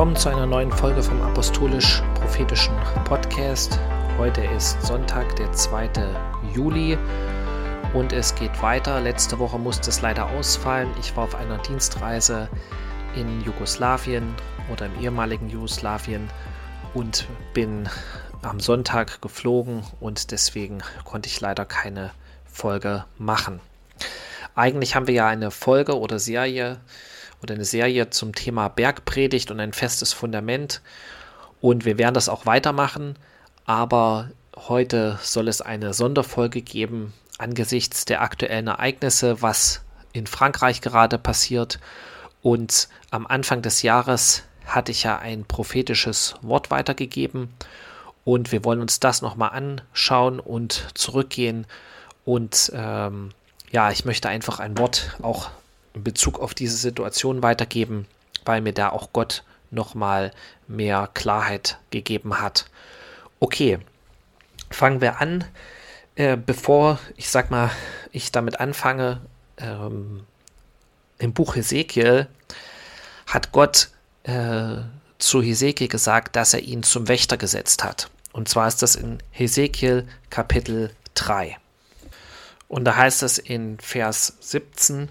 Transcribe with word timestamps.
Willkommen 0.00 0.16
zu 0.16 0.30
einer 0.30 0.46
neuen 0.46 0.72
Folge 0.72 1.02
vom 1.02 1.20
Apostolisch-Prophetischen 1.20 2.74
Podcast. 3.04 3.78
Heute 4.16 4.40
ist 4.56 4.80
Sonntag, 4.80 5.36
der 5.36 5.52
2. 5.52 5.90
Juli 6.54 6.96
und 7.92 8.14
es 8.14 8.34
geht 8.34 8.62
weiter. 8.62 8.98
Letzte 9.02 9.38
Woche 9.38 9.58
musste 9.58 9.90
es 9.90 10.00
leider 10.00 10.30
ausfallen. 10.30 10.88
Ich 11.00 11.14
war 11.16 11.24
auf 11.24 11.34
einer 11.34 11.58
Dienstreise 11.58 12.48
in 13.14 13.42
Jugoslawien 13.42 14.34
oder 14.72 14.86
im 14.86 14.98
ehemaligen 15.02 15.50
Jugoslawien 15.50 16.30
und 16.94 17.26
bin 17.52 17.86
am 18.40 18.58
Sonntag 18.58 19.20
geflogen 19.20 19.82
und 20.00 20.30
deswegen 20.30 20.78
konnte 21.04 21.28
ich 21.28 21.42
leider 21.42 21.66
keine 21.66 22.12
Folge 22.46 23.04
machen. 23.18 23.60
Eigentlich 24.54 24.94
haben 24.96 25.06
wir 25.06 25.14
ja 25.14 25.28
eine 25.28 25.50
Folge 25.50 25.98
oder 25.98 26.18
Serie 26.18 26.80
oder 27.42 27.54
eine 27.54 27.64
Serie 27.64 28.10
zum 28.10 28.34
Thema 28.34 28.68
Bergpredigt 28.68 29.50
und 29.50 29.60
ein 29.60 29.72
festes 29.72 30.12
Fundament. 30.12 30.82
Und 31.60 31.84
wir 31.84 31.98
werden 31.98 32.14
das 32.14 32.28
auch 32.28 32.46
weitermachen, 32.46 33.16
aber 33.64 34.30
heute 34.56 35.18
soll 35.22 35.48
es 35.48 35.60
eine 35.60 35.94
Sonderfolge 35.94 36.62
geben 36.62 37.12
angesichts 37.40 38.04
der 38.04 38.22
aktuellen 38.22 38.66
Ereignisse, 38.66 39.42
was 39.42 39.80
in 40.12 40.26
Frankreich 40.26 40.80
gerade 40.80 41.18
passiert. 41.18 41.80
Und 42.42 42.88
am 43.10 43.26
Anfang 43.26 43.62
des 43.62 43.82
Jahres 43.82 44.44
hatte 44.66 44.92
ich 44.92 45.02
ja 45.02 45.18
ein 45.18 45.44
prophetisches 45.44 46.34
Wort 46.42 46.70
weitergegeben. 46.70 47.52
Und 48.24 48.52
wir 48.52 48.64
wollen 48.64 48.80
uns 48.80 49.00
das 49.00 49.22
nochmal 49.22 49.50
anschauen 49.50 50.38
und 50.38 50.86
zurückgehen. 50.94 51.66
Und 52.24 52.70
ähm, 52.74 53.30
ja, 53.72 53.90
ich 53.90 54.04
möchte 54.04 54.28
einfach 54.28 54.60
ein 54.60 54.78
Wort 54.78 55.16
auch 55.22 55.50
in 55.94 56.04
Bezug 56.04 56.38
auf 56.38 56.54
diese 56.54 56.76
Situation 56.76 57.42
weitergeben, 57.42 58.06
weil 58.44 58.60
mir 58.60 58.72
da 58.72 58.90
auch 58.90 59.12
Gott 59.12 59.44
nochmal 59.70 60.32
mehr 60.66 61.08
Klarheit 61.14 61.78
gegeben 61.90 62.40
hat. 62.40 62.66
Okay, 63.38 63.78
fangen 64.70 65.00
wir 65.00 65.20
an. 65.20 65.44
Äh, 66.16 66.36
bevor 66.36 66.98
ich 67.16 67.30
sag 67.30 67.50
mal, 67.50 67.70
ich 68.12 68.32
damit 68.32 68.60
anfange, 68.60 69.20
ähm, 69.58 70.26
im 71.18 71.32
Buch 71.32 71.54
Hesekiel 71.54 72.26
hat 73.26 73.52
Gott 73.52 73.90
äh, 74.24 74.76
zu 75.18 75.42
Hesekiel 75.42 75.88
gesagt, 75.88 76.36
dass 76.36 76.54
er 76.54 76.60
ihn 76.60 76.82
zum 76.82 77.08
Wächter 77.08 77.36
gesetzt 77.36 77.84
hat. 77.84 78.10
Und 78.32 78.48
zwar 78.48 78.68
ist 78.68 78.82
das 78.82 78.96
in 78.96 79.18
Hesekiel 79.30 80.06
Kapitel 80.30 80.94
3. 81.14 81.56
Und 82.68 82.84
da 82.84 82.96
heißt 82.96 83.22
es 83.22 83.38
in 83.38 83.78
Vers 83.80 84.36
17, 84.40 85.08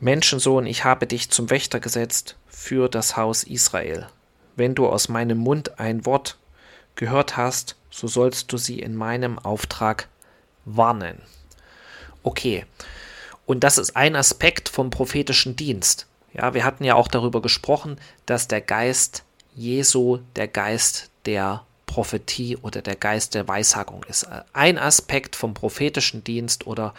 Menschensohn, 0.00 0.66
ich 0.66 0.84
habe 0.84 1.08
dich 1.08 1.30
zum 1.30 1.50
Wächter 1.50 1.80
gesetzt 1.80 2.36
für 2.48 2.88
das 2.88 3.16
Haus 3.16 3.42
Israel. 3.42 4.06
Wenn 4.54 4.76
du 4.76 4.86
aus 4.86 5.08
meinem 5.08 5.38
Mund 5.38 5.80
ein 5.80 6.06
Wort 6.06 6.38
gehört 6.94 7.36
hast, 7.36 7.74
so 7.90 8.06
sollst 8.06 8.52
du 8.52 8.58
sie 8.58 8.78
in 8.78 8.94
meinem 8.94 9.40
Auftrag 9.40 10.08
warnen. 10.64 11.20
Okay, 12.22 12.64
und 13.44 13.64
das 13.64 13.78
ist 13.78 13.96
ein 13.96 14.14
Aspekt 14.14 14.68
vom 14.68 14.90
prophetischen 14.90 15.56
Dienst. 15.56 16.06
Ja, 16.32 16.54
wir 16.54 16.64
hatten 16.64 16.84
ja 16.84 16.94
auch 16.94 17.08
darüber 17.08 17.42
gesprochen, 17.42 17.98
dass 18.26 18.46
der 18.46 18.60
Geist 18.60 19.24
Jesu 19.56 20.18
der 20.36 20.46
Geist 20.46 21.10
der 21.26 21.64
Prophetie 21.86 22.56
oder 22.58 22.82
der 22.82 22.94
Geist 22.94 23.34
der 23.34 23.48
Weissagung 23.48 24.04
ist. 24.08 24.28
Ein 24.52 24.78
Aspekt 24.78 25.34
vom 25.34 25.54
prophetischen 25.54 26.22
Dienst 26.22 26.68
oder 26.68 26.94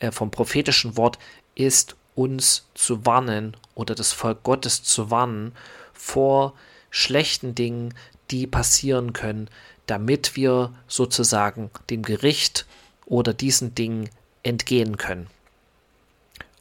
äh, 0.00 0.10
vom 0.10 0.30
prophetischen 0.30 0.98
Wort 0.98 1.18
ist 1.54 1.96
uns 2.16 2.66
zu 2.74 3.06
warnen 3.06 3.56
oder 3.76 3.94
das 3.94 4.12
Volk 4.12 4.42
Gottes 4.42 4.82
zu 4.82 5.10
warnen 5.12 5.52
vor 5.92 6.54
schlechten 6.90 7.54
Dingen, 7.54 7.94
die 8.32 8.48
passieren 8.48 9.12
können, 9.12 9.48
damit 9.86 10.34
wir 10.34 10.72
sozusagen 10.88 11.70
dem 11.90 12.02
Gericht 12.02 12.66
oder 13.04 13.32
diesen 13.32 13.76
Dingen 13.76 14.10
entgehen 14.42 14.96
können. 14.96 15.28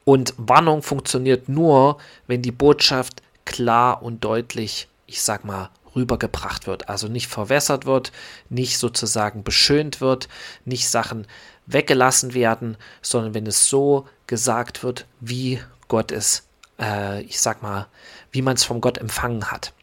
Und 0.04 0.36
Warnung 0.38 0.84
funktioniert 0.84 1.50
nur, 1.50 1.98
wenn 2.28 2.44
die 2.44 2.52
Botschaft 2.52 3.24
klar 3.46 4.04
und 4.04 4.24
deutlich, 4.24 4.88
ich 5.08 5.24
sag 5.24 5.46
mal, 5.46 5.72
rübergebracht 5.96 6.68
wird. 6.68 6.90
Also 6.90 7.08
nicht 7.08 7.28
verwässert 7.28 7.86
wird, 7.86 8.12
nicht 8.50 8.78
sozusagen 8.78 9.44
beschönt 9.44 10.02
wird, 10.02 10.28
nicht 10.66 10.90
Sachen 10.90 11.28
weggelassen 11.66 12.34
werden, 12.34 12.78
sondern 13.02 13.34
wenn 13.34 13.48
es 13.48 13.68
so 13.68 14.08
gesagt 14.28 14.84
wird, 14.84 15.06
wie 15.20 15.60
Gott 15.88 16.12
es, 16.12 16.48
äh, 16.80 17.22
ich 17.22 17.40
sag 17.40 17.62
mal, 17.62 17.88
wie 18.32 18.42
man 18.42 18.56
es 18.56 18.64
vom 18.64 18.82
Gott 18.82 18.98
empfangen 18.98 19.52
hat. 19.52 19.74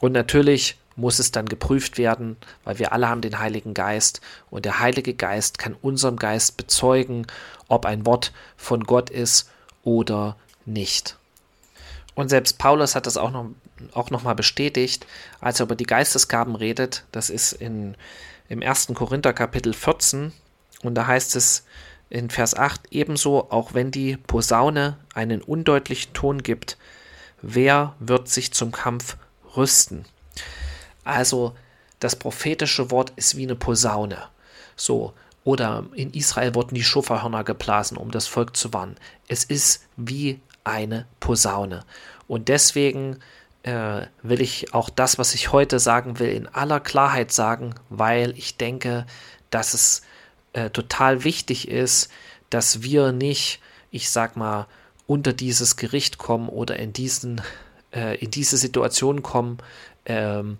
Und 0.00 0.12
natürlich 0.12 0.76
muss 0.96 1.18
es 1.18 1.30
dann 1.30 1.46
geprüft 1.46 1.98
werden, 1.98 2.36
weil 2.64 2.78
wir 2.78 2.92
alle 2.92 3.08
haben 3.08 3.20
den 3.20 3.38
Heiligen 3.38 3.74
Geist 3.74 4.20
und 4.50 4.64
der 4.64 4.80
Heilige 4.80 5.14
Geist 5.14 5.58
kann 5.58 5.74
unserem 5.74 6.16
Geist 6.16 6.56
bezeugen, 6.56 7.26
ob 7.68 7.84
ein 7.84 8.06
Wort 8.06 8.32
von 8.56 8.84
Gott 8.84 9.10
ist 9.10 9.50
oder 9.82 10.36
nicht. 10.64 11.18
Und 12.16 12.30
selbst 12.30 12.58
Paulus 12.58 12.96
hat 12.96 13.06
das 13.06 13.18
auch 13.18 13.30
noch, 13.30 13.50
auch 13.92 14.10
noch 14.10 14.22
mal 14.22 14.34
bestätigt, 14.34 15.06
als 15.40 15.60
er 15.60 15.64
über 15.64 15.76
die 15.76 15.84
Geistesgaben 15.84 16.56
redet. 16.56 17.04
Das 17.12 17.30
ist 17.30 17.52
in, 17.52 17.94
im 18.48 18.62
1. 18.62 18.88
Korinther 18.94 19.34
Kapitel 19.34 19.74
14. 19.74 20.32
Und 20.82 20.94
da 20.94 21.06
heißt 21.06 21.36
es 21.36 21.64
in 22.08 22.30
Vers 22.30 22.54
8 22.54 22.80
ebenso, 22.90 23.50
auch 23.50 23.74
wenn 23.74 23.90
die 23.90 24.16
Posaune 24.16 24.96
einen 25.14 25.42
undeutlichen 25.42 26.14
Ton 26.14 26.42
gibt, 26.42 26.78
wer 27.42 27.94
wird 27.98 28.28
sich 28.28 28.52
zum 28.52 28.72
Kampf 28.72 29.18
rüsten? 29.54 30.06
Also 31.04 31.54
das 32.00 32.16
prophetische 32.16 32.90
Wort 32.90 33.12
ist 33.16 33.36
wie 33.36 33.44
eine 33.44 33.56
Posaune. 33.56 34.22
So, 34.74 35.12
oder 35.44 35.84
in 35.94 36.12
Israel 36.12 36.54
wurden 36.54 36.74
die 36.74 36.82
Schofahörner 36.82 37.44
geblasen, 37.44 37.98
um 37.98 38.10
das 38.10 38.26
Volk 38.26 38.56
zu 38.56 38.72
warnen. 38.72 38.96
Es 39.28 39.44
ist 39.44 39.84
wie 39.96 40.40
eine 40.66 41.06
Posaune. 41.20 41.84
Und 42.28 42.48
deswegen 42.48 43.18
äh, 43.62 44.02
will 44.22 44.40
ich 44.40 44.74
auch 44.74 44.90
das, 44.90 45.18
was 45.18 45.34
ich 45.34 45.52
heute 45.52 45.78
sagen 45.78 46.18
will, 46.18 46.30
in 46.30 46.46
aller 46.46 46.80
Klarheit 46.80 47.32
sagen, 47.32 47.74
weil 47.88 48.36
ich 48.36 48.56
denke, 48.56 49.06
dass 49.50 49.74
es 49.74 50.02
äh, 50.52 50.70
total 50.70 51.24
wichtig 51.24 51.68
ist, 51.68 52.10
dass 52.50 52.82
wir 52.82 53.12
nicht, 53.12 53.60
ich 53.90 54.10
sag 54.10 54.36
mal, 54.36 54.66
unter 55.06 55.32
dieses 55.32 55.76
Gericht 55.76 56.18
kommen 56.18 56.48
oder 56.48 56.76
in 56.78 56.92
diesen 56.92 57.40
äh, 57.96 58.16
in 58.16 58.30
diese 58.30 58.56
Situation 58.56 59.22
kommen, 59.22 59.58
ähm, 60.04 60.58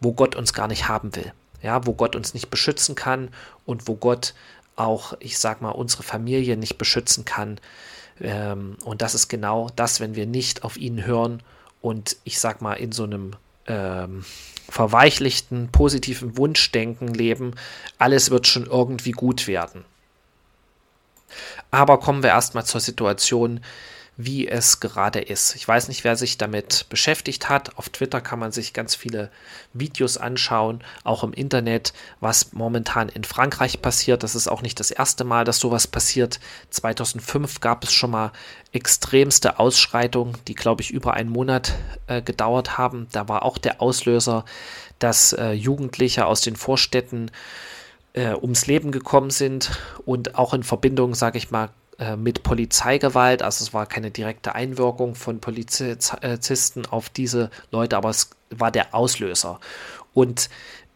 wo 0.00 0.12
Gott 0.12 0.36
uns 0.36 0.52
gar 0.52 0.68
nicht 0.68 0.88
haben 0.88 1.14
will. 1.16 1.32
Ja, 1.62 1.86
wo 1.86 1.94
Gott 1.94 2.14
uns 2.14 2.32
nicht 2.34 2.50
beschützen 2.50 2.94
kann 2.94 3.30
und 3.64 3.88
wo 3.88 3.96
Gott 3.96 4.34
auch, 4.76 5.14
ich 5.20 5.38
sag 5.38 5.62
mal, 5.62 5.70
unsere 5.70 6.02
Familie 6.02 6.56
nicht 6.56 6.78
beschützen 6.78 7.24
kann. 7.24 7.58
Ähm, 8.20 8.76
und 8.84 9.02
das 9.02 9.14
ist 9.14 9.28
genau 9.28 9.68
das, 9.76 10.00
wenn 10.00 10.14
wir 10.14 10.26
nicht 10.26 10.64
auf 10.64 10.76
ihn 10.76 11.04
hören 11.04 11.42
und 11.80 12.16
ich 12.24 12.40
sag 12.40 12.62
mal 12.62 12.74
in 12.74 12.92
so 12.92 13.04
einem 13.04 13.34
ähm, 13.66 14.24
verweichlichten, 14.68 15.68
positiven 15.70 16.36
Wunschdenken 16.36 17.12
leben, 17.12 17.54
alles 17.98 18.30
wird 18.30 18.46
schon 18.46 18.66
irgendwie 18.66 19.12
gut 19.12 19.46
werden. 19.46 19.84
Aber 21.70 21.98
kommen 22.00 22.22
wir 22.22 22.30
erstmal 22.30 22.64
zur 22.64 22.80
Situation, 22.80 23.60
wie 24.16 24.48
es 24.48 24.80
gerade 24.80 25.20
ist. 25.20 25.54
Ich 25.56 25.68
weiß 25.68 25.88
nicht, 25.88 26.02
wer 26.02 26.16
sich 26.16 26.38
damit 26.38 26.86
beschäftigt 26.88 27.50
hat. 27.50 27.76
Auf 27.76 27.90
Twitter 27.90 28.22
kann 28.22 28.38
man 28.38 28.50
sich 28.50 28.72
ganz 28.72 28.94
viele 28.94 29.30
Videos 29.74 30.16
anschauen, 30.16 30.82
auch 31.04 31.22
im 31.22 31.34
Internet, 31.34 31.92
was 32.20 32.52
momentan 32.52 33.10
in 33.10 33.24
Frankreich 33.24 33.82
passiert. 33.82 34.22
Das 34.22 34.34
ist 34.34 34.48
auch 34.48 34.62
nicht 34.62 34.80
das 34.80 34.90
erste 34.90 35.24
Mal, 35.24 35.44
dass 35.44 35.58
sowas 35.58 35.86
passiert. 35.86 36.40
2005 36.70 37.60
gab 37.60 37.84
es 37.84 37.92
schon 37.92 38.10
mal 38.10 38.32
extremste 38.72 39.58
Ausschreitungen, 39.58 40.36
die, 40.48 40.54
glaube 40.54 40.80
ich, 40.80 40.90
über 40.90 41.12
einen 41.14 41.30
Monat 41.30 41.74
äh, 42.06 42.22
gedauert 42.22 42.78
haben. 42.78 43.08
Da 43.12 43.28
war 43.28 43.42
auch 43.42 43.58
der 43.58 43.82
Auslöser, 43.82 44.46
dass 44.98 45.34
äh, 45.34 45.52
Jugendliche 45.52 46.24
aus 46.24 46.40
den 46.40 46.56
Vorstädten 46.56 47.30
äh, 48.14 48.32
ums 48.32 48.66
Leben 48.66 48.92
gekommen 48.92 49.30
sind 49.30 49.78
und 50.06 50.36
auch 50.36 50.54
in 50.54 50.62
Verbindung, 50.62 51.14
sage 51.14 51.36
ich 51.36 51.50
mal, 51.50 51.68
äh, 51.98 52.16
mit 52.16 52.42
Polizeigewalt. 52.42 53.42
Also 53.42 53.64
es 53.64 53.74
war 53.74 53.86
keine 53.86 54.10
direkte 54.10 54.54
Einwirkung 54.54 55.14
von 55.14 55.40
Polizisten 55.40 56.86
auf 56.86 57.08
diese 57.08 57.50
Leute, 57.70 57.96
aber 57.96 58.10
es 58.10 58.30
war 58.50 58.70
der 58.70 58.94
Auslöser. 58.94 59.60
Und 60.12 60.48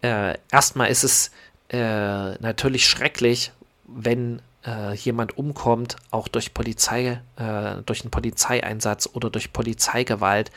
äh, 0.03 0.37
erstmal 0.51 0.91
ist 0.91 1.05
es 1.05 1.31
äh, 1.69 2.33
natürlich 2.41 2.87
schrecklich, 2.87 3.53
wenn 3.87 4.43
äh, 4.67 4.95
jemand 4.95 5.39
umkommt, 5.39 5.97
auch 6.11 6.29
durch 6.29 6.55
Polizei, 6.55 7.21
äh, 7.37 7.83
durch 7.87 8.03
einen 8.03 8.11
Polizeieinsatz 8.11 9.09
oder 9.13 9.31
durch 9.31 9.53
Polizeigewalt. 9.53 10.51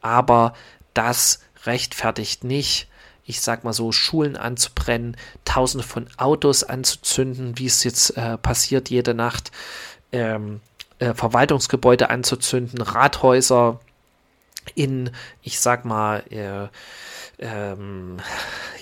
Aber 0.00 0.54
das 0.94 1.40
rechtfertigt 1.64 2.44
nicht, 2.44 2.88
ich 3.24 3.40
sag 3.40 3.64
mal 3.64 3.72
so, 3.72 3.92
Schulen 3.92 4.36
anzubrennen, 4.36 5.16
tausende 5.44 5.86
von 5.86 6.08
Autos 6.16 6.64
anzuzünden, 6.64 7.58
wie 7.58 7.66
es 7.66 7.84
jetzt 7.84 8.16
äh, 8.16 8.38
passiert 8.38 8.90
jede 8.90 9.14
Nacht, 9.14 9.52
ähm, 10.12 10.60
äh, 10.98 11.14
Verwaltungsgebäude 11.14 12.10
anzuzünden, 12.10 12.80
Rathäuser 12.82 13.80
in, 14.74 15.10
ich 15.42 15.60
sag 15.60 15.84
mal, 15.84 16.22
äh, 16.30 16.68
ähm, 17.38 18.18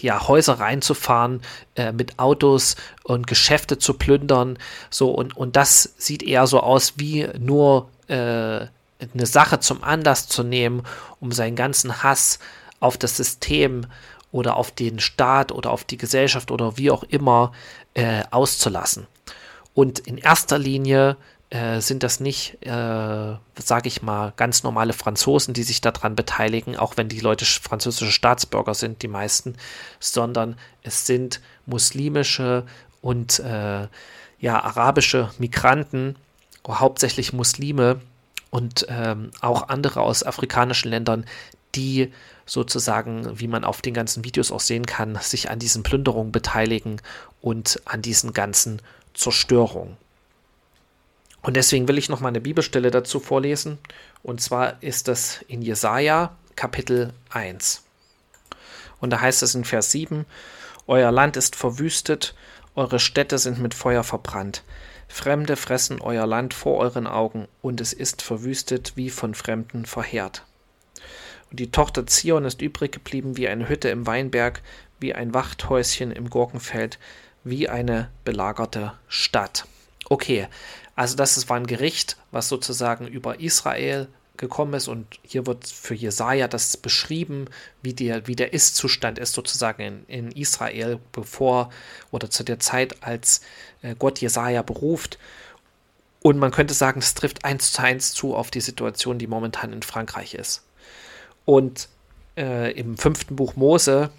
ja, 0.01 0.27
Häuser 0.27 0.55
reinzufahren, 0.55 1.43
äh, 1.77 1.93
mit 1.93 2.19
Autos 2.19 2.77
und 3.05 3.27
Geschäfte 3.27 3.79
zu 3.79 3.95
plündern. 3.95 4.59
So, 4.91 5.11
und, 5.11 5.37
und 5.37 5.57
das 5.57 5.95
sieht 5.97 6.23
eher 6.23 6.47
so 6.47 6.61
aus 6.61 6.95
wie 6.97 7.29
nur 7.39 7.89
äh, 8.09 8.15
eine 8.15 9.27
Sache 9.27 9.61
zum 9.61 9.85
Anlass 9.85 10.29
zu 10.29 10.43
nehmen, 10.43 10.83
um 11.21 11.31
seinen 11.33 11.57
ganzen 11.57 12.03
Hass 12.03 12.41
auf 12.81 12.97
das 12.97 13.17
System 13.17 13.87
oder 14.33 14.57
auf 14.57 14.73
den 14.73 14.99
Staat 14.99 15.53
oder 15.53 15.71
auf 15.71 15.85
die 15.85 15.97
Gesellschaft 15.97 16.51
oder 16.51 16.77
wie 16.77 16.91
auch 16.91 17.05
immer 17.05 17.53
äh, 17.95 18.25
auszulassen. 18.31 19.07
Und 19.79 20.01
in 20.01 20.19
erster 20.19 20.59
Linie 20.59 21.17
äh, 21.51 21.81
sind 21.81 22.03
das 22.03 22.19
nicht, 22.19 22.67
äh, 22.67 22.67
sage 22.67 23.87
ich 23.87 24.03
mal, 24.03 24.33
ganz 24.35 24.65
normale 24.65 24.93
Franzosen, 24.93 25.55
die 25.55 25.63
sich 25.63 25.81
daran 25.81 26.17
beteiligen, 26.17 26.75
auch 26.75 26.97
wenn 26.97 27.09
die 27.09 27.21
Leute 27.21 27.45
französische 27.45 28.11
Staatsbürger 28.11 28.75
sind, 28.75 29.03
die 29.03 29.07
meisten, 29.07 29.55
sondern 30.01 30.57
es 30.83 31.07
sind 31.07 31.41
muslimische 31.65 32.65
und 33.03 33.39
äh, 33.39 33.87
ja, 34.41 34.61
arabische 34.61 35.31
Migranten, 35.39 36.17
hauptsächlich 36.67 37.33
Muslime 37.33 38.01
und 38.51 38.85
ähm, 38.89 39.31
auch 39.41 39.69
andere 39.69 40.01
aus 40.01 40.25
afrikanischen 40.25 40.91
Ländern, 40.91 41.25
die 41.77 42.13
sozusagen, 42.47 43.39
wie 43.39 43.47
man 43.47 43.63
auf 43.63 43.81
den 43.81 43.95
ganzen 43.95 44.25
Videos 44.25 44.51
auch 44.51 44.59
sehen 44.59 44.87
kann, 44.87 45.15
sich 45.21 45.51
an 45.51 45.61
diesen 45.61 45.85
Plünderungen 45.85 46.33
beteiligen 46.33 47.01
und 47.41 47.81
an 47.85 48.03
diesen 48.03 48.33
ganzen 48.33 48.83
Zerstörungen. 49.19 49.97
Und 51.43 51.57
deswegen 51.57 51.89
will 51.89 51.99
ich 51.99 52.09
noch 52.09 52.21
mal 52.21 52.29
eine 52.29 52.41
Bibelstelle 52.41 52.91
dazu 52.91 53.21
vorlesen. 53.21 53.79
Und 54.23 54.41
zwar 54.41 54.83
ist 54.83 55.09
das 55.09 55.43
in 55.49 55.61
Jesaja 55.61 56.37
Kapitel 56.57 57.13
1. 57.31 57.85
Und 59.01 59.11
da 59.11 59.21
heißt 59.21 59.43
es 59.43 59.55
in 59.55 59.65
Vers 59.65 59.91
7: 59.93 60.25
Euer 60.87 61.11
Land 61.11 61.37
ist 61.37 61.57
verwüstet, 61.57 62.35
eure 62.75 62.99
Städte 63.01 63.39
sind 63.39 63.59
mit 63.61 63.75
Feuer 63.75 64.05
verbrannt. 64.05 64.63
Fremde 65.09 65.57
fressen 65.57 66.01
euer 66.01 66.27
Land 66.27 66.55
vor 66.55 66.79
euren 66.79 67.07
Augen, 67.07 67.49
und 67.63 67.81
es 67.81 67.93
ist 67.93 68.23
verwüstet 68.23 68.93
wie 68.95 69.11
von 69.11 69.35
Fremden 69.35 69.85
verheert. 69.85 70.45
Und 71.51 71.61
die 71.61 71.71
Tochter 71.71 72.07
Zion 72.07 72.45
ist 72.45 72.61
übrig 72.61 72.93
geblieben 72.93 73.37
wie 73.37 73.49
eine 73.49 73.69
Hütte 73.69 73.89
im 73.89 74.07
Weinberg, 74.07 74.63
wie 75.01 75.15
ein 75.15 75.33
Wachthäuschen 75.33 76.13
im 76.13 76.29
Gurkenfeld, 76.29 76.99
wie 77.45 77.69
eine 77.69 78.11
belagerte 78.25 78.93
Stadt. 79.09 79.67
Okay, 80.09 80.49
also 80.95 81.17
das 81.17 81.49
war 81.49 81.57
ein 81.57 81.67
Gericht, 81.67 82.17
was 82.31 82.49
sozusagen 82.49 83.07
über 83.07 83.41
Israel 83.41 84.09
gekommen 84.39 84.75
ist 84.75 84.89
und 84.89 85.19
hier 85.23 85.47
wird 85.47 85.67
für 85.67 85.95
Jesaja 85.95 86.49
das 86.49 86.77
beschrieben, 86.77 87.47
wie 87.83 87.93
der, 87.93 88.27
wie 88.27 88.37
der 88.37 88.53
Ist-Zustand 88.53 89.19
ist 89.19 89.35
sozusagen 89.35 89.83
in, 89.83 90.05
in 90.07 90.33
Israel, 90.33 90.99
bevor 91.13 91.71
oder 92.11 92.31
zu 92.31 92.45
der 92.45 92.59
Zeit, 92.59 93.03
als 93.03 93.43
äh, 93.83 93.95
Gott 93.99 94.21
Jesaja 94.21 94.63
beruft. 94.63 95.19
Und 96.23 96.39
man 96.39 96.51
könnte 96.51 96.75
sagen, 96.75 97.01
es 97.01 97.15
trifft 97.15 97.45
eins 97.45 97.73
zu 97.73 97.83
eins 97.83 98.13
zu 98.13 98.35
auf 98.35 98.51
die 98.51 98.61
Situation, 98.61 99.19
die 99.19 99.27
momentan 99.27 99.73
in 99.73 99.83
Frankreich 99.83 100.35
ist. 100.35 100.65
Und 101.45 101.89
äh, 102.37 102.73
im 102.73 102.97
fünften 102.97 103.37
Buch 103.37 103.57
Mose, 103.57 104.11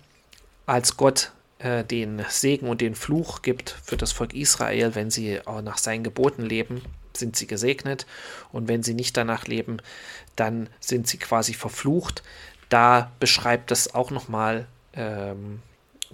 als 0.66 0.98
Gott 0.98 1.32
äh, 1.60 1.84
den 1.84 2.26
Segen 2.30 2.68
und 2.68 2.82
den 2.82 2.96
Fluch 2.96 3.42
gibt 3.42 3.78
für 3.84 3.98
das 3.98 4.12
Volk 4.12 4.34
Israel, 4.34 4.96
wenn 4.96 5.12
sie 5.12 5.46
auch 5.46 5.62
nach 5.62 5.78
seinen 5.78 6.04
Geboten 6.04 6.42
leben, 6.42 6.82
sind 7.16 7.36
sie 7.36 7.48
gesegnet 7.48 8.06
und 8.52 8.68
wenn 8.68 8.84
sie 8.84 8.94
nicht 8.94 9.18
danach 9.18 9.46
leben, 9.46 9.78
dann 10.36 10.70
sind 10.80 11.08
sie 11.08 11.18
quasi 11.18 11.54
verflucht. 11.54 12.24
Da 12.70 13.12
beschreibt 13.20 13.72
es 13.72 13.94
auch 13.94 14.10
nochmal 14.12 14.68
ähm, 14.94 15.62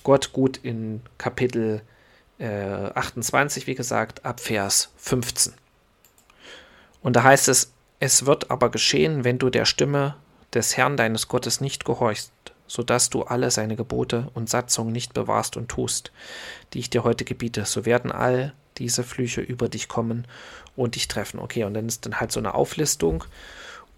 Gott 0.04 0.34
gut 0.34 0.58
in 0.64 1.02
Kapitel 1.18 1.82
äh, 2.40 2.48
28, 2.48 3.68
wie 3.68 3.76
gesagt, 3.76 4.26
ab 4.26 4.40
Vers 4.40 4.92
15. 4.98 5.54
Und 7.02 7.16
da 7.16 7.24
heißt 7.24 7.50
es, 7.50 7.72
es 8.00 8.26
wird 8.26 8.52
aber 8.52 8.72
geschehen, 8.72 9.24
wenn 9.24 9.38
du 9.38 9.50
der 9.50 9.66
Stimme 9.66 10.16
des 10.54 10.76
Herrn 10.76 10.98
deines 10.98 11.28
Gottes 11.28 11.62
nicht 11.62 11.86
gehorchst, 11.86 12.32
so 12.68 12.84
dass 12.84 13.10
du 13.10 13.24
alle 13.24 13.52
seine 13.52 13.76
Gebote 13.76 14.30
und 14.34 14.50
Satzungen 14.50 14.92
nicht 14.92 15.14
bewahrst 15.14 15.58
und 15.58 15.70
tust, 15.70 16.12
die 16.74 16.80
ich 16.80 16.90
dir 16.90 17.04
heute 17.04 17.26
gebiete, 17.26 17.66
so 17.66 17.86
werden 17.86 18.12
all 18.12 18.54
diese 18.78 19.04
Flüche 19.04 19.42
über 19.42 19.70
dich 19.70 19.88
kommen 19.88 20.28
und 20.76 20.96
dich 20.96 21.08
treffen. 21.08 21.40
Okay, 21.40 21.64
und 21.64 21.74
dann 21.74 21.88
ist 21.88 22.06
dann 22.06 22.20
halt 22.20 22.32
so 22.32 22.40
eine 22.40 22.54
Auflistung. 22.54 23.24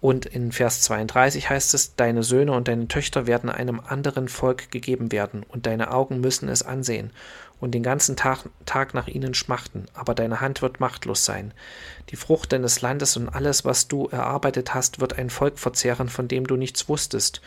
Und 0.00 0.26
in 0.26 0.52
Vers 0.52 0.82
32 0.82 1.50
heißt 1.50 1.74
es, 1.74 1.96
deine 1.96 2.22
Söhne 2.22 2.52
und 2.52 2.68
deine 2.68 2.86
Töchter 2.86 3.26
werden 3.26 3.50
einem 3.50 3.80
anderen 3.80 4.28
Volk 4.28 4.70
gegeben 4.70 5.10
werden, 5.10 5.42
und 5.48 5.66
deine 5.66 5.92
Augen 5.92 6.20
müssen 6.20 6.48
es 6.48 6.62
ansehen 6.62 7.10
und 7.60 7.72
den 7.72 7.82
ganzen 7.82 8.16
Tag, 8.16 8.48
Tag 8.66 8.94
nach 8.94 9.08
ihnen 9.08 9.34
schmachten, 9.34 9.86
aber 9.94 10.14
deine 10.14 10.40
Hand 10.40 10.62
wird 10.62 10.80
machtlos 10.80 11.24
sein. 11.24 11.52
Die 12.10 12.16
Frucht 12.16 12.52
deines 12.52 12.80
Landes 12.80 13.16
und 13.16 13.28
alles, 13.28 13.64
was 13.64 13.88
du 13.88 14.06
erarbeitet 14.06 14.74
hast, 14.74 15.00
wird 15.00 15.18
ein 15.18 15.30
Volk 15.30 15.58
verzehren, 15.58 16.08
von 16.08 16.28
dem 16.28 16.46
du 16.46 16.56
nichts 16.56 16.88
wusstest, 16.88 17.40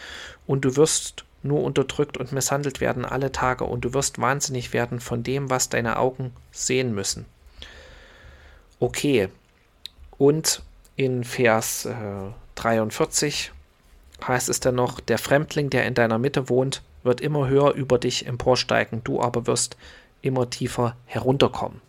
und 0.46 0.66
du 0.66 0.76
wirst 0.76 1.24
nur 1.44 1.64
unterdrückt 1.64 2.18
und 2.18 2.34
misshandelt 2.34 2.82
werden 2.82 3.06
alle 3.06 3.32
Tage, 3.32 3.64
und 3.64 3.86
du 3.86 3.94
wirst 3.94 4.20
wahnsinnig 4.20 4.74
werden 4.74 5.00
von 5.00 5.24
dem, 5.24 5.50
was 5.50 5.70
deine 5.70 5.98
Augen 5.98 6.34
sehen 6.52 6.94
müssen. 6.94 7.26
Okay, 8.80 9.30
und 10.18 10.62
in 10.98 11.24
Vers 11.24 11.86
äh, 11.86 12.32
43 12.56 13.52
heißt 14.26 14.50
es 14.50 14.60
dann 14.60 14.76
noch, 14.76 15.00
der 15.00 15.18
Fremdling, 15.18 15.70
der 15.70 15.86
in 15.86 15.94
deiner 15.94 16.20
Mitte 16.20 16.50
wohnt, 16.50 16.82
wird 17.04 17.22
immer 17.22 17.48
höher 17.48 17.74
über 17.74 17.98
dich 17.98 18.28
emporsteigen, 18.28 19.04
du 19.04 19.22
aber 19.22 19.48
wirst 19.48 19.78
immer 20.22 20.50
tiefer 20.50 20.96
herunterkommen. 21.06 21.82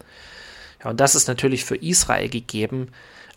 Ja, 0.83 0.91
und 0.91 1.01
das 1.01 1.15
ist 1.15 1.29
natürlich 1.29 1.65
für 1.65 1.77
Israel 1.77 2.29
gegeben, 2.29 2.89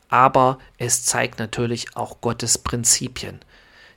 aber 0.09 0.59
es 0.77 1.03
zeigt 1.03 1.39
natürlich 1.39 1.95
auch 1.95 2.21
Gottes 2.21 2.57
Prinzipien. 2.57 3.39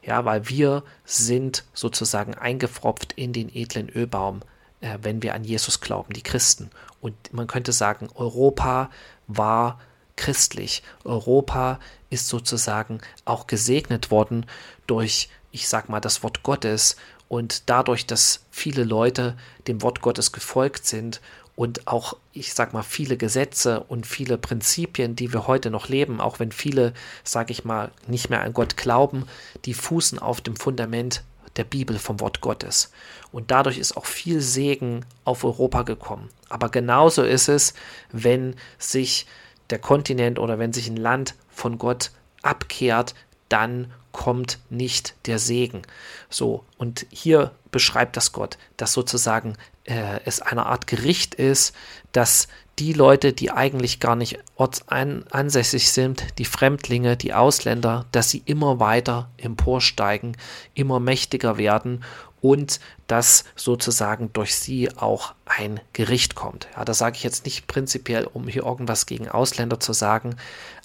Ja, 0.03 0.25
weil 0.25 0.49
wir 0.49 0.85
sind 1.05 1.65
sozusagen 1.75 2.35
eingefropft 2.35 3.13
in 3.15 3.33
den 3.33 3.55
edlen 3.55 3.91
Ölbaum, 3.91 4.41
äh, 4.81 4.99
wenn 5.03 5.23
wir 5.23 5.35
an 5.35 5.45
Jesus 5.45 5.81
glauben, 5.81 6.15
die 6.15 6.23
Christen. 6.23 6.71
Und 7.01 7.15
man 7.33 7.47
könnte 7.47 7.73
sagen, 7.73 8.09
Europa 8.15 8.91
war 9.27 9.79
christlich. 10.19 10.83
Europa 11.05 11.81
ist 12.11 12.29
sozusagen 12.29 13.01
auch 13.25 13.47
gesegnet 13.47 14.11
worden 14.11 14.45
durch, 14.87 15.31
ich 15.51 15.69
sag 15.69 15.89
mal, 15.89 16.01
das 16.01 16.23
Wort 16.23 16.43
Gottes 16.43 16.97
und 17.29 17.71
dadurch, 17.71 18.07
dass 18.07 18.45
viele 18.51 18.85
Leute 18.85 19.37
dem 19.67 19.81
Wort 19.81 20.03
Gottes 20.03 20.33
gefolgt 20.33 20.87
sind 20.87 21.23
und 21.57 21.87
auch, 21.89 22.17
ich 22.33 22.55
sag 22.55 22.73
mal, 22.73 22.83
viele 22.83 23.17
Gesetze 23.17 23.81
und 23.81 24.07
viele 24.07 24.39
Prinzipien, 24.39 25.17
die 25.17 25.33
wir 25.33 25.47
heute 25.47 25.71
noch 25.71 25.89
leben, 25.89 26.21
auch 26.21 26.39
wenn 26.39 26.53
viele, 26.53 26.93
sag 27.25 27.51
ich 27.51 27.65
mal, 27.65 27.91
nicht 28.07 28.31
mehr 28.31 28.43
an 28.43 28.53
Gott 28.53 28.77
glauben, 28.77 29.27
die 29.65 29.75
fußen 29.75 30.19
auf 30.19 30.41
dem 30.41 30.57
Fundament 30.57 31.25
der 31.57 31.65
Bibel 31.65 31.99
vom 31.99 32.21
Wort 32.21 32.41
Gottes. 32.41 32.93
Und 33.33 33.51
dadurch 33.51 33.79
ist 33.79 33.97
auch 33.97 34.07
viel 34.07 34.41
Segen 34.41 35.05
auf 35.25 35.45
Europa 35.45 35.83
gekommen. 35.83 36.29
Aber 36.49 36.69
genauso 36.71 37.25
ist 37.25 37.49
es, 37.49 37.75
wenn 38.13 38.55
sich 38.79 39.27
der 39.71 39.79
Kontinent 39.79 40.39
oder 40.39 40.59
wenn 40.59 40.73
sich 40.73 40.89
ein 40.89 40.97
Land 40.97 41.35
von 41.51 41.79
Gott 41.79 42.11
abkehrt, 42.43 43.15
dann 43.49 43.93
kommt 44.13 44.59
nicht 44.71 45.15
der 45.27 45.39
Segen. 45.39 45.83
So, 46.29 46.65
und 46.77 47.07
hier 47.11 47.53
beschreibt 47.71 48.17
das 48.17 48.33
Gott, 48.33 48.59
dass 48.77 48.93
sozusagen 48.93 49.57
äh, 49.85 50.21
es 50.25 50.41
eine 50.41 50.67
Art 50.67 50.87
Gericht 50.87 51.35
ist, 51.35 51.75
dass 52.13 52.49
die 52.79 52.93
Leute, 52.93 53.33
die 53.33 53.51
eigentlich 53.51 54.01
gar 54.01 54.17
nicht 54.17 54.39
ortsansässig 54.57 55.91
sind, 55.91 56.39
die 56.39 56.45
Fremdlinge, 56.45 57.17
die 57.17 57.35
Ausländer, 57.35 58.07
dass 58.13 58.31
sie 58.31 58.43
immer 58.45 58.79
weiter 58.79 59.31
emporsteigen, 59.37 60.37
immer 60.75 61.01
mächtiger 61.01 61.59
werden 61.59 62.05
und 62.41 62.81
dass 63.07 63.45
sozusagen 63.57 64.33
durch 64.33 64.55
sie 64.55 64.95
auch 64.97 65.35
ein 65.47 65.81
Gericht 65.93 66.35
kommt. 66.35 66.69
Ja, 66.77 66.85
das 66.85 66.99
sage 66.99 67.17
ich 67.17 67.25
jetzt 67.25 67.45
nicht 67.45 67.67
prinzipiell, 67.67 68.25
um 68.27 68.49
hier 68.49 68.65
irgendwas 68.65 69.07
gegen 69.07 69.29
Ausländer 69.29 69.81
zu 69.81 69.93
sagen, 69.93 70.37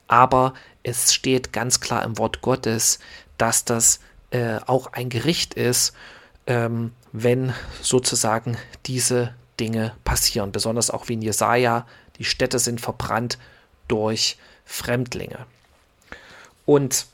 aber 0.08 0.54
es 0.84 1.14
steht 1.14 1.54
ganz 1.54 1.80
klar 1.80 2.04
im 2.04 2.18
Wort 2.18 2.42
Gottes, 2.42 3.00
dass 3.38 3.66
das 3.66 4.00
äh, 4.32 4.60
auch 4.66 4.94
ein 4.94 5.10
Gericht 5.10 5.54
ist, 5.54 5.94
ähm, 6.48 6.92
wenn 7.12 7.54
sozusagen 7.82 8.58
diese 8.86 9.34
Dinge 9.60 9.94
passieren. 10.04 10.52
Besonders 10.52 10.90
auch 10.90 11.08
wie 11.08 11.14
in 11.14 11.22
Jesaja, 11.22 11.86
die 12.18 12.26
Städte 12.26 12.60
sind 12.60 12.82
verbrannt 12.82 13.38
durch 13.88 14.38
Fremdlinge. 14.66 15.46
Und 16.66 17.06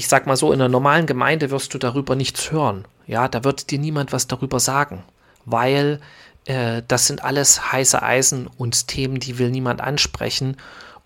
ich 0.00 0.08
sag 0.08 0.26
mal 0.26 0.34
so, 0.36 0.50
in 0.50 0.62
einer 0.62 0.70
normalen 0.70 1.04
Gemeinde 1.04 1.50
wirst 1.50 1.74
du 1.74 1.78
darüber 1.78 2.16
nichts 2.16 2.50
hören. 2.50 2.86
Ja, 3.06 3.28
da 3.28 3.44
wird 3.44 3.70
dir 3.70 3.78
niemand 3.78 4.14
was 4.14 4.26
darüber 4.26 4.58
sagen, 4.58 5.02
weil 5.44 6.00
äh, 6.46 6.80
das 6.88 7.06
sind 7.06 7.22
alles 7.22 7.70
heiße 7.70 8.02
Eisen 8.02 8.46
und 8.46 8.88
Themen, 8.88 9.20
die 9.20 9.38
will 9.38 9.50
niemand 9.50 9.82
ansprechen. 9.82 10.56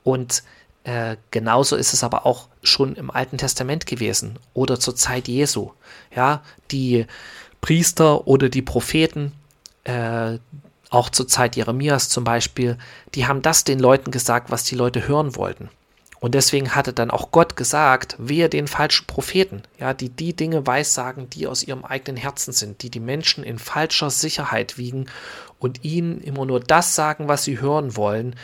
Und 0.04 0.44
äh, 0.84 1.16
genauso 1.32 1.74
ist 1.74 1.92
es 1.92 2.04
aber 2.04 2.24
auch 2.24 2.46
schon 2.62 2.94
im 2.94 3.10
Alten 3.10 3.36
Testament 3.36 3.86
gewesen 3.86 4.38
oder 4.52 4.78
zur 4.78 4.94
Zeit 4.94 5.26
Jesu. 5.26 5.72
Ja, 6.14 6.42
die 6.70 7.06
Priester 7.60 8.28
oder 8.28 8.48
die 8.48 8.62
Propheten, 8.62 9.32
äh, 9.82 10.38
auch 10.90 11.10
zur 11.10 11.26
Zeit 11.26 11.56
Jeremias 11.56 12.10
zum 12.10 12.22
Beispiel, 12.22 12.78
die 13.16 13.26
haben 13.26 13.42
das 13.42 13.64
den 13.64 13.80
Leuten 13.80 14.12
gesagt, 14.12 14.52
was 14.52 14.62
die 14.62 14.76
Leute 14.76 15.08
hören 15.08 15.34
wollten. 15.34 15.68
Und 16.24 16.34
deswegen 16.34 16.74
hatte 16.74 16.94
dann 16.94 17.10
auch 17.10 17.32
Gott 17.32 17.54
gesagt, 17.54 18.16
wehe 18.18 18.48
den 18.48 18.66
falschen 18.66 19.06
Propheten, 19.06 19.62
ja, 19.78 19.92
die 19.92 20.08
die 20.08 20.34
Dinge 20.34 20.66
weissagen, 20.66 21.28
die 21.28 21.46
aus 21.46 21.62
ihrem 21.62 21.84
eigenen 21.84 22.16
Herzen 22.16 22.52
sind, 22.54 22.82
die 22.82 22.88
die 22.88 22.98
Menschen 22.98 23.44
in 23.44 23.58
falscher 23.58 24.08
Sicherheit 24.08 24.78
wiegen 24.78 25.04
und 25.58 25.84
ihnen 25.84 26.22
immer 26.22 26.46
nur 26.46 26.60
das 26.60 26.94
sagen, 26.94 27.28
was 27.28 27.44
sie 27.44 27.60
hören 27.60 27.94
wollen 27.94 28.36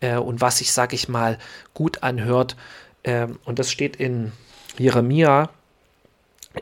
äh, 0.00 0.16
und 0.16 0.42
was 0.42 0.58
sich, 0.58 0.72
sag 0.72 0.92
ich 0.92 1.08
mal, 1.08 1.38
gut 1.72 2.02
anhört. 2.02 2.54
Äh, 3.02 3.28
und 3.46 3.58
das 3.58 3.72
steht 3.72 3.96
in 3.96 4.32
Jeremia 4.76 5.48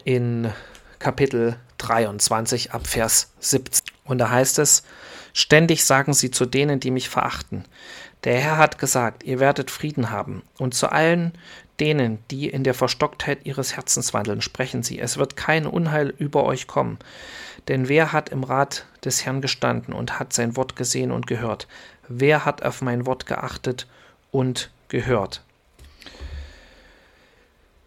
in 0.04 0.52
Kapitel 1.00 1.56
23 1.78 2.70
ab 2.70 2.86
Vers 2.86 3.32
17. 3.40 3.86
Und 4.04 4.18
da 4.18 4.30
heißt 4.30 4.60
es, 4.60 4.84
ständig 5.32 5.84
sagen 5.84 6.14
sie 6.14 6.30
zu 6.30 6.46
denen, 6.46 6.78
die 6.78 6.92
mich 6.92 7.08
verachten, 7.08 7.64
der 8.24 8.38
Herr 8.38 8.58
hat 8.58 8.78
gesagt, 8.78 9.22
ihr 9.24 9.40
werdet 9.40 9.70
Frieden 9.70 10.10
haben. 10.10 10.42
Und 10.58 10.74
zu 10.74 10.90
allen 10.90 11.32
denen, 11.78 12.18
die 12.30 12.48
in 12.48 12.64
der 12.64 12.74
Verstocktheit 12.74 13.46
ihres 13.46 13.76
Herzens 13.76 14.12
wandeln, 14.12 14.42
sprechen 14.42 14.82
sie, 14.82 14.98
es 14.98 15.16
wird 15.16 15.36
kein 15.36 15.66
Unheil 15.66 16.12
über 16.18 16.44
euch 16.44 16.66
kommen. 16.66 16.98
Denn 17.68 17.88
wer 17.88 18.12
hat 18.12 18.28
im 18.28 18.44
Rat 18.44 18.86
des 19.04 19.24
Herrn 19.24 19.40
gestanden 19.40 19.94
und 19.94 20.18
hat 20.18 20.32
sein 20.32 20.56
Wort 20.56 20.76
gesehen 20.76 21.10
und 21.10 21.26
gehört? 21.26 21.66
Wer 22.08 22.44
hat 22.44 22.62
auf 22.62 22.82
mein 22.82 23.06
Wort 23.06 23.26
geachtet 23.26 23.86
und 24.30 24.70
gehört? 24.88 25.42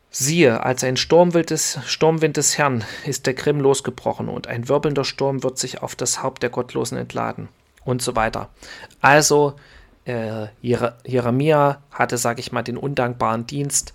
Siehe, 0.10 0.64
als 0.64 0.84
ein 0.84 0.96
Sturmwind 0.96 1.50
des, 1.50 1.80
Sturmwind 1.86 2.38
des 2.38 2.58
Herrn 2.58 2.84
ist 3.06 3.26
der 3.26 3.34
Grimm 3.34 3.60
losgebrochen 3.60 4.30
und 4.30 4.48
ein 4.48 4.70
wirbelnder 4.70 5.06
Sturm 5.06 5.42
wird 5.42 5.58
sich 5.58 5.82
auf 5.82 5.96
das 5.96 6.22
Haupt 6.22 6.44
der 6.44 6.52
Gottlosen 6.52 7.00
entladen 7.00 7.50
und 7.84 8.02
so 8.04 8.16
weiter. 8.16 8.50
Also 9.02 9.56
äh, 10.06 10.48
Jeremia 10.62 11.82
hatte, 11.92 12.18
sage 12.18 12.40
ich 12.40 12.52
mal, 12.52 12.64
den 12.64 12.78
undankbaren 12.78 13.48
Dienst, 13.48 13.94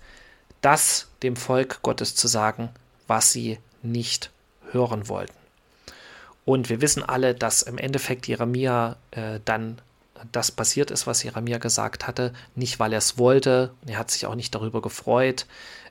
das 0.61 1.07
dem 1.23 1.35
Volk 1.35 1.81
Gottes 1.81 2.15
zu 2.15 2.27
sagen, 2.27 2.69
was 3.07 3.31
sie 3.31 3.59
nicht 3.81 4.31
hören 4.71 5.07
wollten. 5.07 5.33
Und 6.45 6.69
wir 6.69 6.81
wissen 6.81 7.03
alle, 7.03 7.35
dass 7.35 7.61
im 7.61 7.77
Endeffekt 7.77 8.27
Jeremia 8.27 8.97
äh, 9.11 9.39
dann 9.45 9.79
das 10.31 10.51
passiert 10.51 10.91
ist, 10.91 11.07
was 11.07 11.23
Jeremia 11.23 11.59
gesagt 11.59 12.07
hatte, 12.07 12.33
nicht 12.55 12.79
weil 12.79 12.93
er 12.93 12.97
es 12.97 13.17
wollte, 13.17 13.71
er 13.85 13.97
hat 13.97 14.11
sich 14.11 14.25
auch 14.25 14.35
nicht 14.35 14.53
darüber 14.53 14.81
gefreut, 14.81 15.45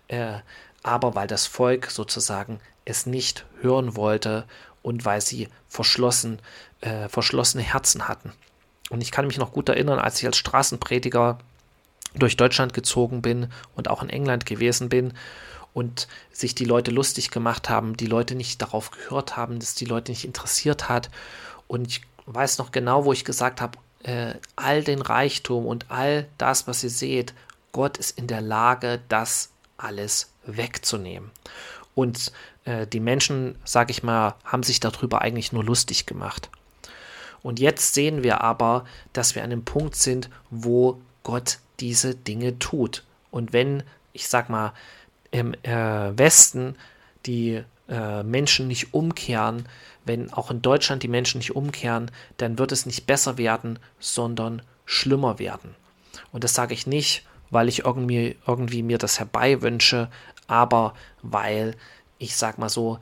äh, 0.09 0.35
aber 0.83 1.15
weil 1.15 1.27
das 1.27 1.47
Volk 1.47 1.91
sozusagen 1.91 2.61
es 2.85 3.07
nicht 3.07 3.47
hören 3.61 3.97
wollte 3.97 4.45
und 4.83 5.05
weil 5.05 5.21
sie 5.21 5.49
verschlossen, 5.69 6.41
äh, 6.81 7.09
verschlossene 7.09 7.63
Herzen 7.63 8.09
hatten. 8.09 8.33
Und 8.91 9.03
ich 9.03 9.11
kann 9.11 9.27
mich 9.27 9.39
noch 9.39 9.53
gut 9.53 9.69
erinnern, 9.69 9.99
als 9.99 10.19
ich 10.19 10.27
als 10.27 10.39
Straßenprediger 10.39 11.39
durch 12.15 12.37
Deutschland 12.37 12.73
gezogen 12.73 13.23
bin 13.23 13.53
und 13.77 13.89
auch 13.89 14.03
in 14.03 14.11
England 14.11 14.47
gewesen 14.47 14.89
bin 14.89 15.13
und 15.75 16.09
sich 16.33 16.55
die 16.55 16.65
Leute 16.65 16.91
lustig 16.91 17.31
gemacht 17.31 17.69
haben, 17.69 17.97
die 17.97 18.07
Leute 18.07 18.35
nicht 18.35 18.63
darauf 18.63 18.91
gehört 18.91 19.37
haben, 19.37 19.59
dass 19.61 19.75
die 19.75 19.85
Leute 19.85 20.11
nicht 20.11 20.25
interessiert 20.25 20.89
hat. 20.89 21.11
Und 21.67 21.89
ich 21.89 22.03
weiß 22.27 22.59
noch 22.59 22.73
genau, 22.73 23.05
wo 23.05 23.13
ich 23.13 23.25
gesagt 23.25 23.61
habe, 23.61 23.79
äh, 24.03 24.35
all 24.57 24.83
den 24.83 25.03
Reichtum 25.03 25.67
und 25.67 25.91
all 25.91 26.27
das, 26.39 26.67
was 26.67 26.83
ihr 26.83 26.91
seht, 26.91 27.35
Gott 27.73 27.99
ist 27.99 28.19
in 28.19 28.27
der 28.27 28.41
Lage, 28.41 29.01
das 29.09 29.51
alles 29.77 30.33
wegzunehmen. 30.47 31.31
Und 31.95 32.33
äh, 32.65 32.87
die 32.87 33.01
Menschen, 33.01 33.57
sag 33.65 33.91
ich 33.91 34.03
mal, 34.03 34.35
haben 34.45 34.63
sich 34.63 34.81
darüber 34.81 35.21
eigentlich 35.21 35.53
nur 35.53 35.65
lustig 35.65 36.07
gemacht. 36.07 36.49
Und 37.43 37.61
jetzt 37.61 37.95
sehen 37.95 38.23
wir 38.23 38.43
aber, 38.43 38.85
dass 39.13 39.35
wir 39.35 39.43
an 39.43 39.53
einem 39.53 39.65
Punkt 39.65 39.97
sind, 39.97 40.29
wo 40.51 41.01
Gott 41.23 41.59
diese 41.81 42.15
Dinge 42.15 42.59
tut. 42.59 43.05
Und 43.31 43.53
wenn, 43.53 43.83
ich 44.13 44.29
sag 44.29 44.49
mal, 44.49 44.73
im 45.31 45.55
äh, 45.63 46.19
Westen 46.19 46.77
die 47.27 47.63
äh, 47.89 48.23
Menschen 48.23 48.69
nicht 48.69 48.95
umkehren, 48.95 49.69
wenn 50.05 50.33
auch 50.33 50.51
in 50.51 50.63
Deutschland 50.63 51.03
die 51.03 51.09
Menschen 51.09 51.39
nicht 51.39 51.55
umkehren, 51.55 52.11
dann 52.39 52.59
wird 52.59 52.73
es 52.73 52.87
nicht 52.87 53.07
besser 53.07 53.37
werden, 53.39 53.79
sondern 53.99 54.63
schlimmer 54.87 55.39
werden. 55.39 55.75
Und 56.33 56.45
das 56.45 56.55
sage 56.55 56.75
ich 56.75 56.87
nicht, 56.87 57.27
weil 57.51 57.69
ich 57.69 57.85
irgendwie, 57.85 58.37
irgendwie 58.47 58.83
mir 58.83 58.99
das 58.99 59.19
herbeiwünsche, 59.19 60.09
aber 60.47 60.95
weil 61.23 61.75
ich 62.19 62.37
sag 62.37 62.59
mal 62.59 62.69
so, 62.69 62.99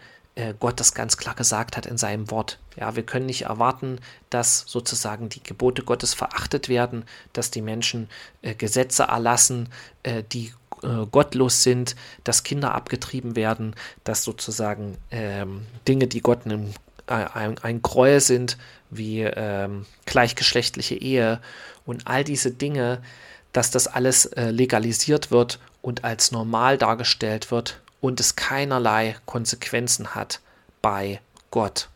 Gott 0.61 0.79
das 0.81 0.95
ganz 0.95 1.17
klar 1.17 1.35
gesagt 1.35 1.77
hat 1.77 1.87
in 1.87 1.97
seinem 1.97 2.31
Wort. 2.31 2.59
Ja, 2.77 2.95
wir 2.95 3.05
können 3.05 3.27
nicht 3.27 3.43
erwarten, 3.43 3.99
dass 4.29 4.65
sozusagen 4.67 5.31
die 5.31 5.43
Gebote 5.43 5.83
Gottes 5.83 6.13
verachtet 6.13 6.69
werden, 6.69 7.05
dass 7.33 7.51
die 7.51 7.63
Menschen 7.63 8.09
äh, 8.43 8.55
Gesetze 8.55 9.05
erlassen, 9.05 9.71
äh, 10.03 10.23
die 10.23 10.53
äh, 10.83 11.07
gottlos 11.11 11.63
sind, 11.63 11.97
dass 12.23 12.43
Kinder 12.43 12.75
abgetrieben 12.75 13.35
werden, 13.35 13.75
dass 14.05 14.25
sozusagen 14.25 14.99
ähm, 15.11 15.67
Dinge, 15.89 16.07
die 16.07 16.21
Gott 16.21 16.45
einem, 16.45 16.71
äh, 17.07 17.15
ein, 17.15 17.59
ein 17.59 17.81
Gräuel 17.81 18.21
sind, 18.21 18.59
wie 18.91 19.23
ähm, 19.23 19.87
gleichgeschlechtliche 20.05 20.97
Ehe 20.97 21.41
und 21.87 22.07
all 22.07 22.25
diese 22.25 22.51
Dinge, 22.51 23.01
dass 23.53 23.71
das 23.71 23.87
alles 23.87 24.27
äh, 24.27 24.51
legalisiert 24.51 25.31
wird 25.31 25.61
und 25.81 26.05
als 26.05 26.31
normal 26.31 26.77
dargestellt 26.77 27.51
wird 27.51 27.81
und 28.07 28.21
es 28.21 28.37
keinerlei 28.37 29.17
Konsequenzen 29.27 30.15
hat 30.15 30.41
bei 30.81 31.21
Gott. 31.51 31.89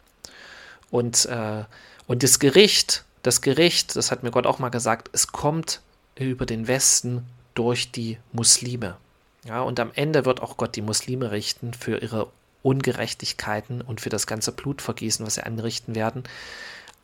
Und, 0.91 1.27
äh, 1.27 1.63
und 2.09 2.25
das 2.25 2.41
Gericht, 2.41 3.05
das 3.23 3.43
Gericht, 3.43 3.95
das 3.95 4.11
hat 4.11 4.25
mir 4.25 4.33
Gott 4.33 4.45
auch 4.45 4.59
mal 4.59 4.71
gesagt, 4.71 5.11
es 5.13 5.29
kommt 5.29 5.81
über 6.17 6.47
den 6.47 6.67
Westen 6.67 7.25
durch 7.55 7.93
die 7.93 8.19
Muslime. 8.33 8.97
Ja, 9.45 9.63
und 9.63 9.79
am 9.79 9.93
Ende 9.95 10.25
wird 10.25 10.43
auch 10.43 10.57
Gott 10.57 10.75
die 10.75 10.83
Muslime 10.83 11.31
richten 11.31 11.75
für 11.75 11.99
ihre 11.99 12.27
Ungerechtigkeiten 12.63 13.81
und 13.81 14.01
für 14.01 14.11
das 14.11 14.27
ganze 14.27 14.51
Blutvergießen, 14.51 15.25
was 15.25 15.37
sie 15.37 15.45
anrichten 15.45 15.95
werden. 15.95 16.25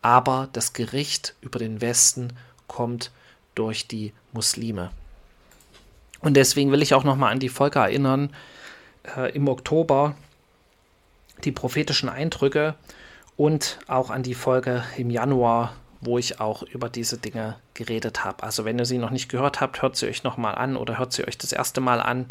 Aber 0.03 0.49
das 0.53 0.73
Gericht 0.73 1.37
über 1.43 1.61
den 1.61 1.81
Westen 1.81 2.33
kommt 2.67 3.13
durch 3.55 3.87
die 3.87 4.13
Muslime. 4.33 4.91
Und 6.21 6.35
deswegen 6.35 6.73
will 6.73 6.83
ich 6.83 6.93
auch 6.93 7.05
nochmal 7.05 7.31
an 7.31 7.39
die 7.39 7.49
Volker 7.49 7.83
erinnern, 7.83 8.31
äh, 9.17 9.35
im 9.35 9.49
Oktober 9.49 10.15
die 11.45 11.53
prophetischen 11.53 12.09
Eindrücke 12.09 12.75
und 13.37 13.79
auch 13.87 14.11
an 14.11 14.23
die 14.23 14.35
Folge 14.35 14.85
im 14.97 15.11
Januar, 15.11 15.75
wo 16.01 16.19
ich 16.19 16.41
auch 16.41 16.63
über 16.63 16.89
diese 16.89 17.19
Dinge 17.19 17.57
geredet 17.75 18.25
habe. 18.25 18.43
Also 18.43 18.65
wenn 18.65 18.79
ihr 18.79 18.87
sie 18.87 18.99
noch 18.99 19.11
nicht 19.11 19.29
gehört 19.29 19.61
habt, 19.61 19.83
hört 19.83 19.97
sie 19.97 20.07
euch 20.07 20.23
nochmal 20.25 20.55
an 20.55 20.77
oder 20.77 20.99
hört 20.99 21.13
sie 21.13 21.27
euch 21.27 21.37
das 21.37 21.53
erste 21.53 21.81
Mal 21.81 22.01
an 22.01 22.27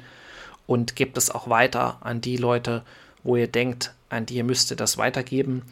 und 0.67 0.95
gebt 0.95 1.17
es 1.17 1.29
auch 1.29 1.49
weiter 1.49 1.97
an 2.01 2.21
die 2.21 2.37
Leute, 2.37 2.83
wo 3.23 3.35
ihr 3.35 3.47
denkt, 3.47 3.93
an 4.09 4.25
die 4.25 4.35
ihr 4.35 4.43
müsst 4.43 4.79
das 4.79 4.97
weitergeben. 4.97 5.63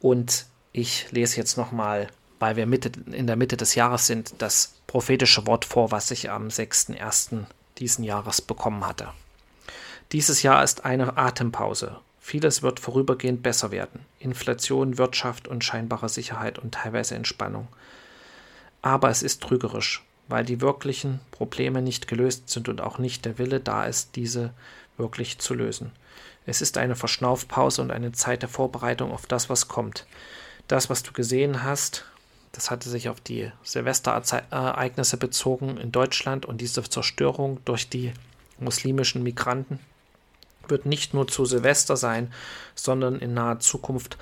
Und 0.00 0.46
ich 0.72 1.10
lese 1.10 1.36
jetzt 1.36 1.56
nochmal, 1.56 2.08
weil 2.38 2.56
wir 2.56 2.66
Mitte, 2.66 2.92
in 3.10 3.26
der 3.26 3.36
Mitte 3.36 3.56
des 3.56 3.74
Jahres 3.74 4.06
sind, 4.06 4.34
das 4.38 4.74
prophetische 4.86 5.46
Wort 5.46 5.64
vor, 5.64 5.90
was 5.90 6.10
ich 6.10 6.30
am 6.30 6.48
6.1. 6.48 7.44
diesen 7.78 8.04
Jahres 8.04 8.40
bekommen 8.40 8.86
hatte. 8.86 9.08
Dieses 10.12 10.42
Jahr 10.42 10.64
ist 10.64 10.86
eine 10.86 11.18
Atempause. 11.18 11.98
Vieles 12.18 12.62
wird 12.62 12.80
vorübergehend 12.80 13.42
besser 13.42 13.70
werden. 13.70 14.06
Inflation, 14.18 14.96
Wirtschaft 14.96 15.46
und 15.46 15.64
scheinbare 15.64 16.08
Sicherheit 16.08 16.58
und 16.58 16.72
teilweise 16.72 17.14
Entspannung. 17.14 17.68
Aber 18.80 19.10
es 19.10 19.22
ist 19.22 19.42
trügerisch, 19.42 20.02
weil 20.26 20.46
die 20.46 20.62
wirklichen 20.62 21.20
Probleme 21.30 21.82
nicht 21.82 22.08
gelöst 22.08 22.48
sind 22.48 22.70
und 22.70 22.80
auch 22.80 22.96
nicht 22.96 23.26
der 23.26 23.36
Wille 23.36 23.60
da 23.60 23.84
ist, 23.84 24.16
diese 24.16 24.54
wirklich 24.96 25.38
zu 25.40 25.52
lösen. 25.52 25.92
Es 26.46 26.62
ist 26.62 26.78
eine 26.78 26.96
Verschnaufpause 26.96 27.82
und 27.82 27.90
eine 27.90 28.12
Zeit 28.12 28.40
der 28.40 28.48
Vorbereitung 28.48 29.12
auf 29.12 29.26
das, 29.26 29.50
was 29.50 29.68
kommt. 29.68 30.06
Das, 30.68 30.88
was 30.88 31.02
du 31.02 31.12
gesehen 31.12 31.64
hast, 31.64 32.06
das 32.52 32.70
hatte 32.70 32.88
sich 32.88 33.10
auf 33.10 33.20
die 33.20 33.52
Silvesterereignisse 33.62 35.18
bezogen 35.18 35.76
in 35.76 35.92
Deutschland 35.92 36.46
und 36.46 36.62
diese 36.62 36.82
Zerstörung 36.82 37.60
durch 37.66 37.90
die 37.90 38.14
muslimischen 38.58 39.22
Migranten 39.22 39.80
wird 40.70 40.86
nicht 40.86 41.14
nur 41.14 41.28
zu 41.28 41.44
Silvester 41.44 41.96
sein, 41.96 42.32
sondern 42.74 43.18
in 43.18 43.34
naher 43.34 43.60
Zukunft 43.60 44.18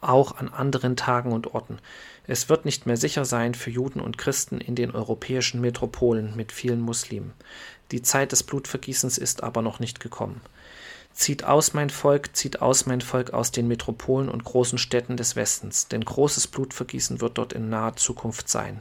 auch 0.00 0.36
an 0.36 0.48
anderen 0.48 0.96
Tagen 0.96 1.32
und 1.32 1.54
Orten. 1.54 1.78
Es 2.26 2.48
wird 2.48 2.64
nicht 2.64 2.86
mehr 2.86 2.96
sicher 2.96 3.24
sein 3.24 3.54
für 3.54 3.70
Juden 3.70 4.00
und 4.00 4.18
Christen 4.18 4.60
in 4.60 4.74
den 4.74 4.92
europäischen 4.92 5.60
Metropolen 5.60 6.36
mit 6.36 6.52
vielen 6.52 6.80
Muslimen. 6.80 7.32
Die 7.90 8.02
Zeit 8.02 8.32
des 8.32 8.42
Blutvergießens 8.42 9.18
ist 9.18 9.42
aber 9.42 9.62
noch 9.62 9.80
nicht 9.80 10.00
gekommen. 10.00 10.40
Zieht 11.12 11.44
aus, 11.44 11.74
mein 11.74 11.90
Volk, 11.90 12.36
zieht 12.36 12.62
aus, 12.62 12.86
mein 12.86 13.00
Volk, 13.00 13.32
aus 13.32 13.50
den 13.50 13.66
Metropolen 13.68 14.28
und 14.28 14.44
großen 14.44 14.78
Städten 14.78 15.16
des 15.16 15.34
Westens, 15.34 15.88
denn 15.88 16.04
großes 16.04 16.46
Blutvergießen 16.46 17.20
wird 17.20 17.36
dort 17.36 17.52
in 17.52 17.68
naher 17.68 17.96
Zukunft 17.96 18.48
sein. 18.48 18.80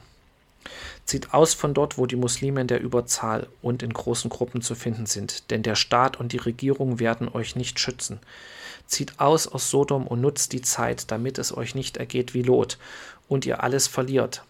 Zieht 1.06 1.34
aus 1.34 1.54
von 1.54 1.74
dort, 1.74 1.98
wo 1.98 2.06
die 2.06 2.16
Muslime 2.16 2.62
in 2.62 2.68
der 2.68 2.82
Überzahl 2.82 3.48
und 3.62 3.84
in 3.84 3.94
großen 3.94 4.30
Gruppen 4.30 4.62
zu 4.62 4.76
finden 4.76 5.06
sind, 5.06 5.50
denn 5.52 5.64
der 5.64 5.76
Staat 5.76 6.20
und 6.20 6.32
die 6.32 6.38
Regierung 6.38 7.00
werden 7.00 7.28
euch 7.28 7.56
nicht 7.56 7.80
schützen. 7.80 8.20
Zieht 8.86 9.20
aus 9.20 9.48
aus 9.48 9.70
Sodom 9.70 10.08
und 10.08 10.22
nutzt 10.22 10.52
die 10.52 10.62
Zeit, 10.62 11.12
damit 11.12 11.38
es 11.38 11.56
euch 11.56 11.76
nicht 11.76 11.98
ergeht 11.98 12.34
wie 12.34 12.42
Lot 12.42 12.78
und 13.28 13.46
ihr 13.46 13.64
alles 13.64 13.88
verliert. 13.88 14.44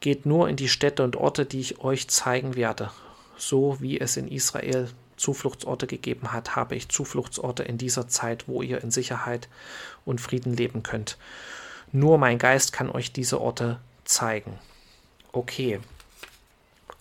Geht 0.00 0.24
nur 0.24 0.48
in 0.48 0.56
die 0.56 0.68
Städte 0.68 1.02
und 1.04 1.16
Orte, 1.16 1.44
die 1.44 1.60
ich 1.60 1.80
euch 1.80 2.08
zeigen 2.08 2.56
werde. 2.56 2.90
So 3.36 3.76
wie 3.80 4.00
es 4.00 4.16
in 4.16 4.28
Israel 4.28 4.88
Zufluchtsorte 5.16 5.86
gegeben 5.86 6.32
hat, 6.32 6.56
habe 6.56 6.74
ich 6.74 6.88
Zufluchtsorte 6.88 7.62
in 7.62 7.76
dieser 7.76 8.08
Zeit, 8.08 8.48
wo 8.48 8.62
ihr 8.62 8.82
in 8.82 8.90
Sicherheit 8.90 9.48
und 10.04 10.20
Frieden 10.20 10.56
leben 10.56 10.82
könnt. 10.82 11.18
Nur 11.92 12.18
mein 12.18 12.38
Geist 12.38 12.72
kann 12.72 12.90
euch 12.90 13.12
diese 13.12 13.40
Orte 13.40 13.78
zeigen. 14.04 14.58
Okay. 15.32 15.80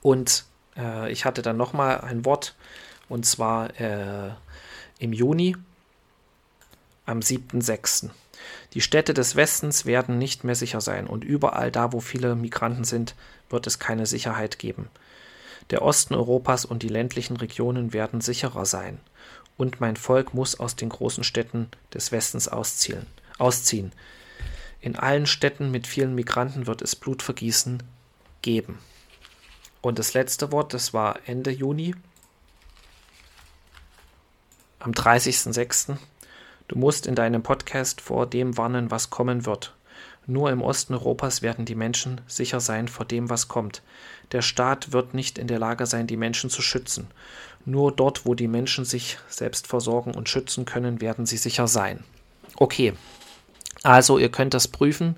Und 0.01 0.45
äh, 0.77 1.11
ich 1.11 1.25
hatte 1.25 1.41
dann 1.41 1.57
nochmal 1.57 2.01
ein 2.01 2.25
Wort, 2.25 2.55
und 3.07 3.25
zwar 3.25 3.79
äh, 3.79 4.31
im 4.99 5.13
Juni, 5.13 5.55
am 7.05 7.19
7.6. 7.19 8.09
Die 8.73 8.81
Städte 8.81 9.13
des 9.13 9.35
Westens 9.35 9.85
werden 9.85 10.17
nicht 10.17 10.43
mehr 10.43 10.55
sicher 10.55 10.79
sein, 10.79 11.07
und 11.07 11.23
überall 11.23 11.71
da, 11.71 11.91
wo 11.91 11.99
viele 11.99 12.35
Migranten 12.35 12.83
sind, 12.83 13.15
wird 13.49 13.65
es 13.67 13.79
keine 13.79 14.05
Sicherheit 14.05 14.59
geben. 14.59 14.89
Der 15.71 15.81
Osten 15.81 16.15
Europas 16.15 16.65
und 16.65 16.83
die 16.83 16.87
ländlichen 16.87 17.37
Regionen 17.37 17.93
werden 17.93 18.21
sicherer 18.21 18.65
sein, 18.65 18.99
und 19.57 19.81
mein 19.81 19.97
Volk 19.97 20.33
muss 20.33 20.59
aus 20.59 20.75
den 20.75 20.89
großen 20.89 21.23
Städten 21.23 21.69
des 21.93 22.11
Westens 22.11 22.47
ausziehen. 22.47 23.91
In 24.81 24.95
allen 24.95 25.25
Städten 25.25 25.71
mit 25.71 25.87
vielen 25.87 26.15
Migranten 26.15 26.65
wird 26.65 26.81
es 26.81 26.95
Blutvergießen 26.95 27.83
geben. 28.41 28.79
Und 29.81 29.99
das 29.99 30.13
letzte 30.13 30.51
Wort, 30.51 30.73
das 30.73 30.93
war 30.93 31.19
Ende 31.25 31.51
Juni, 31.51 31.95
am 34.79 34.91
30.06. 34.91 35.97
Du 36.67 36.77
musst 36.77 37.05
in 37.07 37.15
deinem 37.15 37.43
Podcast 37.43 38.01
vor 38.01 38.25
dem 38.25 38.57
warnen, 38.57 38.91
was 38.91 39.09
kommen 39.09 39.45
wird. 39.45 39.73
Nur 40.25 40.51
im 40.51 40.61
Osten 40.61 40.93
Europas 40.93 41.41
werden 41.41 41.65
die 41.65 41.75
Menschen 41.75 42.21
sicher 42.27 42.59
sein 42.59 42.87
vor 42.87 43.05
dem, 43.05 43.29
was 43.29 43.47
kommt. 43.47 43.81
Der 44.31 44.43
Staat 44.43 44.91
wird 44.91 45.13
nicht 45.13 45.39
in 45.39 45.47
der 45.47 45.57
Lage 45.57 45.87
sein, 45.87 46.05
die 46.05 46.17
Menschen 46.17 46.51
zu 46.51 46.61
schützen. 46.61 47.07
Nur 47.65 47.91
dort, 47.91 48.25
wo 48.25 48.35
die 48.35 48.47
Menschen 48.47 48.85
sich 48.85 49.17
selbst 49.27 49.65
versorgen 49.65 50.13
und 50.13 50.29
schützen 50.29 50.65
können, 50.65 51.01
werden 51.01 51.25
sie 51.25 51.37
sicher 51.37 51.67
sein. 51.67 52.03
Okay, 52.57 52.93
also 53.83 54.17
ihr 54.17 54.29
könnt 54.29 54.53
das 54.53 54.67
prüfen, 54.67 55.15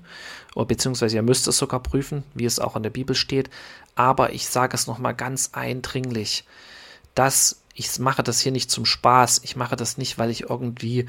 beziehungsweise 0.54 1.16
ihr 1.16 1.22
müsst 1.22 1.48
es 1.48 1.58
sogar 1.58 1.82
prüfen, 1.82 2.22
wie 2.34 2.44
es 2.44 2.58
auch 2.58 2.76
in 2.76 2.82
der 2.82 2.90
Bibel 2.90 3.16
steht. 3.16 3.50
Aber 3.94 4.32
ich 4.32 4.46
sage 4.48 4.74
es 4.74 4.86
nochmal 4.86 5.14
ganz 5.14 5.50
eindringlich, 5.52 6.44
dass 7.14 7.62
ich 7.74 7.98
mache 7.98 8.22
das 8.22 8.40
hier 8.40 8.52
nicht 8.52 8.70
zum 8.70 8.84
Spaß. 8.84 9.40
Ich 9.44 9.56
mache 9.56 9.76
das 9.76 9.96
nicht, 9.96 10.18
weil 10.18 10.30
ich 10.30 10.50
irgendwie 10.50 11.06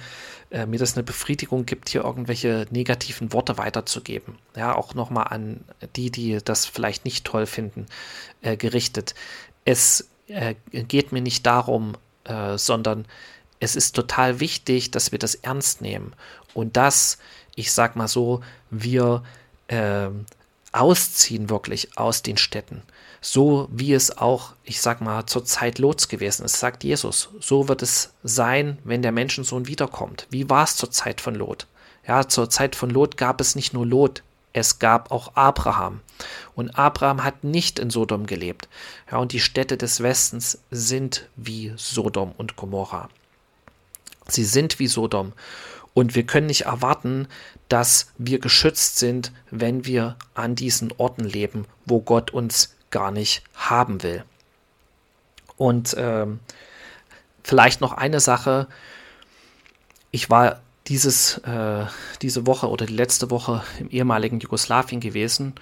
äh, 0.50 0.66
mir 0.66 0.80
das 0.80 0.96
eine 0.96 1.04
Befriedigung 1.04 1.66
gibt, 1.66 1.90
hier 1.90 2.04
irgendwelche 2.04 2.68
negativen 2.72 3.34
Worte 3.34 3.58
weiterzugeben. 3.58 4.38
Ja, 4.56 4.76
auch 4.76 4.94
nochmal 4.94 5.28
an 5.30 5.66
die, 5.96 6.10
die 6.10 6.40
das 6.44 6.66
vielleicht 6.66 7.06
nicht 7.06 7.26
toll 7.26 7.46
finden, 7.48 7.86
äh, 8.42 8.56
gerichtet. 8.56 9.14
Es 9.66 10.10
äh, 10.28 10.56
geht 10.72 11.12
mir 11.12 11.22
nicht 11.22 11.46
darum, 11.46 11.96
äh, 12.24 12.58
sondern 12.58 13.06
es 13.60 13.76
ist 13.76 13.94
total 13.94 14.40
wichtig, 14.40 14.92
dass 14.92 15.12
wir 15.12 15.20
das 15.20 15.36
ernst 15.36 15.82
nehmen 15.82 16.14
und 16.54 16.78
dass, 16.78 17.18
ich 17.56 17.72
sag 17.72 17.96
mal 17.96 18.08
so, 18.08 18.42
wir 18.70 19.24
ähm, 19.68 20.26
ausziehen 20.72 21.50
wirklich 21.50 21.98
aus 21.98 22.24
den 22.24 22.38
Städten. 22.38 22.82
So 23.22 23.70
wie 23.72 23.94
es 23.94 24.18
auch, 24.18 24.54
ich 24.64 24.82
sag 24.82 25.00
mal, 25.00 25.26
zur 25.28 25.46
Zeit 25.46 25.80
Lots 25.80 26.10
gewesen 26.10 26.44
ist, 26.44 26.60
sagt 26.60 26.84
Jesus. 26.84 27.30
So 27.40 27.70
wird 27.70 27.82
es 27.82 28.14
sein, 28.24 28.78
wenn 28.84 29.02
der 29.02 29.14
Menschensohn 29.14 29.68
wiederkommt. 29.68 30.28
Wie 30.30 30.50
war 30.50 30.66
es 30.66 30.76
zur 30.76 30.92
Zeit 30.92 31.22
von 31.22 31.36
Lot? 31.36 31.68
Ja, 32.06 32.28
zur 32.28 32.50
Zeit 32.50 32.76
von 32.76 32.90
Lot 32.90 33.16
gab 33.16 33.40
es 33.40 33.56
nicht 33.56 33.74
nur 33.74 33.86
Lot, 33.86 34.24
es 34.52 34.78
gab 34.80 35.12
auch 35.12 35.36
Abraham. 35.36 36.02
Und 36.54 36.78
Abraham 36.78 37.24
hat 37.24 37.44
nicht 37.44 37.80
in 37.80 37.90
Sodom 37.90 38.28
gelebt. 38.28 38.68
Ja, 39.12 39.18
und 39.18 39.32
die 39.32 39.40
Städte 39.40 39.78
des 39.78 40.04
Westens 40.04 40.60
sind 40.70 41.28
wie 41.36 41.74
Sodom 41.78 42.34
und 42.38 42.56
Gomorra. 42.56 43.10
Sie 44.28 44.44
sind 44.44 44.80
wie 44.80 44.88
Sodom. 44.88 45.34
Und 45.94 46.16
wir 46.16 46.26
können 46.26 46.48
nicht 46.48 46.66
erwarten, 46.66 47.28
dass 47.70 48.12
wir 48.18 48.40
geschützt 48.40 48.98
sind, 48.98 49.32
wenn 49.52 49.86
wir 49.86 50.16
an 50.34 50.56
diesen 50.56 50.92
Orten 50.98 51.24
leben, 51.24 51.66
wo 51.86 52.02
Gott 52.02 52.32
uns 52.32 52.76
gar 52.90 53.12
nicht 53.12 53.44
haben 53.56 54.02
will. 54.04 54.24
Und 55.58 55.96
ähm, 55.98 56.40
vielleicht 57.44 57.82
noch 57.82 57.94
eine 57.94 58.20
Sache. 58.20 58.68
Ich 60.12 60.30
war 60.30 60.62
dieses, 60.88 61.38
äh, 61.40 61.86
diese 62.22 62.46
Woche 62.46 62.70
oder 62.70 62.86
die 62.86 62.96
letzte 62.96 63.30
Woche 63.32 63.64
im 63.80 63.90
ehemaligen 63.90 64.40
Jugoslawien 64.40 65.00
gewesen 65.00 65.54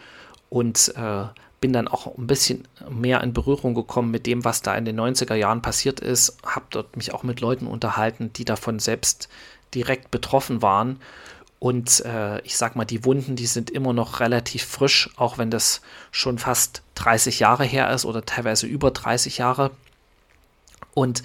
und 0.49 0.93
äh, 0.95 1.25
bin 1.59 1.73
dann 1.73 1.87
auch 1.87 2.17
ein 2.17 2.25
bisschen 2.25 2.67
mehr 2.89 3.21
in 3.21 3.33
Berührung 3.33 3.75
gekommen 3.75 4.09
mit 4.09 4.25
dem, 4.25 4.43
was 4.43 4.63
da 4.63 4.75
in 4.75 4.85
den 4.85 4.99
90er 4.99 5.35
Jahren 5.35 5.61
passiert 5.61 5.99
ist. 5.99 6.37
Habe 6.43 6.65
dort 6.71 6.97
mich 6.97 7.13
auch 7.13 7.21
mit 7.21 7.39
Leuten 7.39 7.67
unterhalten, 7.67 8.33
die 8.33 8.45
davon 8.45 8.79
selbst 8.79 9.29
direkt 9.73 10.11
betroffen 10.11 10.61
waren. 10.61 10.99
Und 11.59 12.03
äh, 12.05 12.41
ich 12.41 12.57
sag 12.57 12.75
mal, 12.75 12.85
die 12.85 13.05
Wunden, 13.05 13.35
die 13.35 13.45
sind 13.45 13.69
immer 13.69 13.93
noch 13.93 14.19
relativ 14.19 14.65
frisch, 14.65 15.09
auch 15.15 15.37
wenn 15.37 15.51
das 15.51 15.81
schon 16.11 16.39
fast 16.39 16.81
30 16.95 17.39
Jahre 17.39 17.63
her 17.63 17.91
ist 17.91 18.05
oder 18.05 18.25
teilweise 18.25 18.65
über 18.65 18.89
30 18.89 19.37
Jahre. 19.37 19.71
Und 20.93 21.21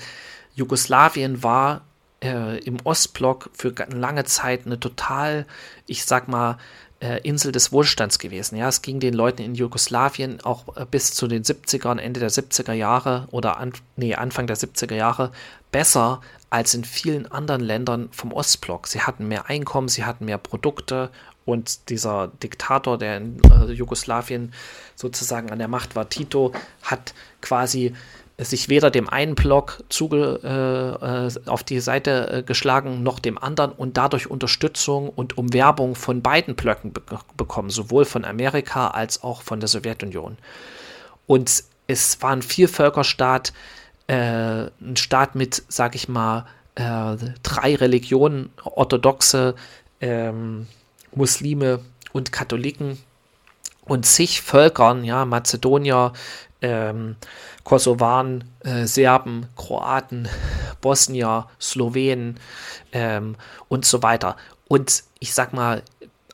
Jugoslawien 0.54 1.42
war 1.42 1.82
äh, 2.26 2.58
im 2.58 2.78
Ostblock 2.84 3.50
für 3.52 3.72
lange 3.92 4.24
Zeit 4.24 4.66
eine 4.66 4.78
total, 4.80 5.46
ich 5.86 6.04
sag 6.04 6.28
mal, 6.28 6.58
äh, 7.00 7.20
Insel 7.22 7.52
des 7.52 7.72
Wohlstands 7.72 8.18
gewesen. 8.18 8.56
Ja, 8.56 8.68
es 8.68 8.82
ging 8.82 9.00
den 9.00 9.14
Leuten 9.14 9.42
in 9.42 9.54
Jugoslawien 9.54 10.40
auch 10.42 10.76
äh, 10.76 10.86
bis 10.90 11.12
zu 11.12 11.26
den 11.26 11.42
70ern, 11.42 11.98
Ende 11.98 12.20
der 12.20 12.30
70er 12.30 12.72
Jahre 12.72 13.28
oder 13.30 13.58
an, 13.58 13.72
nee, 13.96 14.14
Anfang 14.14 14.46
der 14.46 14.56
70er 14.56 14.94
Jahre 14.94 15.32
besser 15.72 16.20
als 16.48 16.74
in 16.74 16.84
vielen 16.84 17.30
anderen 17.30 17.60
Ländern 17.60 18.08
vom 18.12 18.32
Ostblock. 18.32 18.86
Sie 18.86 19.00
hatten 19.00 19.28
mehr 19.28 19.48
Einkommen, 19.50 19.88
sie 19.88 20.04
hatten 20.04 20.24
mehr 20.24 20.38
Produkte 20.38 21.10
und 21.44 21.90
dieser 21.90 22.28
Diktator, 22.28 22.98
der 22.98 23.18
in 23.18 23.40
äh, 23.44 23.72
Jugoslawien 23.72 24.52
sozusagen 24.94 25.50
an 25.50 25.58
der 25.58 25.68
Macht 25.68 25.96
war, 25.96 26.08
Tito, 26.08 26.52
hat 26.82 27.14
quasi 27.40 27.94
sich 28.38 28.68
weder 28.68 28.90
dem 28.90 29.08
einen 29.08 29.34
Block 29.34 29.82
zuge, 29.88 30.40
äh, 30.44 31.26
äh, 31.26 31.50
auf 31.50 31.64
die 31.64 31.80
Seite 31.80 32.30
äh, 32.30 32.42
geschlagen, 32.42 33.02
noch 33.02 33.18
dem 33.18 33.38
anderen 33.38 33.72
und 33.72 33.96
dadurch 33.96 34.30
Unterstützung 34.30 35.08
und 35.08 35.38
Umwerbung 35.38 35.94
von 35.94 36.20
beiden 36.20 36.54
Blöcken 36.54 36.92
be 36.92 37.00
bekommen, 37.36 37.70
sowohl 37.70 38.04
von 38.04 38.24
Amerika 38.24 38.88
als 38.88 39.22
auch 39.22 39.40
von 39.40 39.60
der 39.60 39.68
Sowjetunion. 39.68 40.36
Und 41.26 41.64
es 41.86 42.20
war 42.22 42.30
ein 42.30 42.42
Vielvölkerstaat, 42.42 43.54
äh, 44.06 44.14
ein 44.80 44.96
Staat 44.96 45.34
mit, 45.34 45.62
sag 45.68 45.94
ich 45.94 46.08
mal, 46.08 46.46
äh, 46.74 47.16
drei 47.42 47.74
Religionen, 47.74 48.50
orthodoxe, 48.64 49.54
ähm, 50.02 50.66
Muslime 51.14 51.80
und 52.12 52.32
Katholiken 52.32 52.98
und 53.86 54.04
zig 54.04 54.42
Völkern, 54.42 55.04
ja, 55.04 55.24
Mazedonier, 55.24 56.12
ähm, 56.66 57.16
Kosovaren, 57.62 58.44
äh, 58.64 58.86
Serben, 58.86 59.46
Kroaten, 59.56 60.28
Bosnier, 60.80 61.46
Slowenen 61.60 62.40
ähm, 62.92 63.36
und 63.68 63.84
so 63.84 64.02
weiter. 64.02 64.36
Und 64.66 65.04
ich 65.20 65.32
sag 65.32 65.52
mal, 65.52 65.82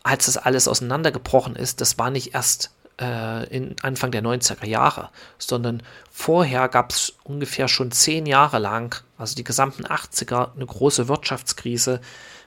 als 0.02 0.26
das 0.26 0.38
alles 0.38 0.68
auseinandergebrochen 0.68 1.54
ist, 1.54 1.80
das 1.80 1.98
war 1.98 2.10
nicht 2.10 2.34
erst 2.34 2.70
äh, 3.00 3.46
in 3.54 3.76
Anfang 3.82 4.10
der 4.10 4.22
90er 4.22 4.66
Jahre, 4.66 5.10
sondern 5.38 5.82
vorher 6.10 6.68
gab 6.68 6.90
es 6.92 7.14
ungefähr 7.24 7.68
schon 7.68 7.92
zehn 7.92 8.24
Jahre 8.24 8.58
lang, 8.58 9.02
also 9.18 9.34
die 9.34 9.44
gesamten 9.44 9.84
80er, 9.84 10.54
eine 10.54 10.66
große 10.66 11.08
Wirtschaftskrise 11.08 12.00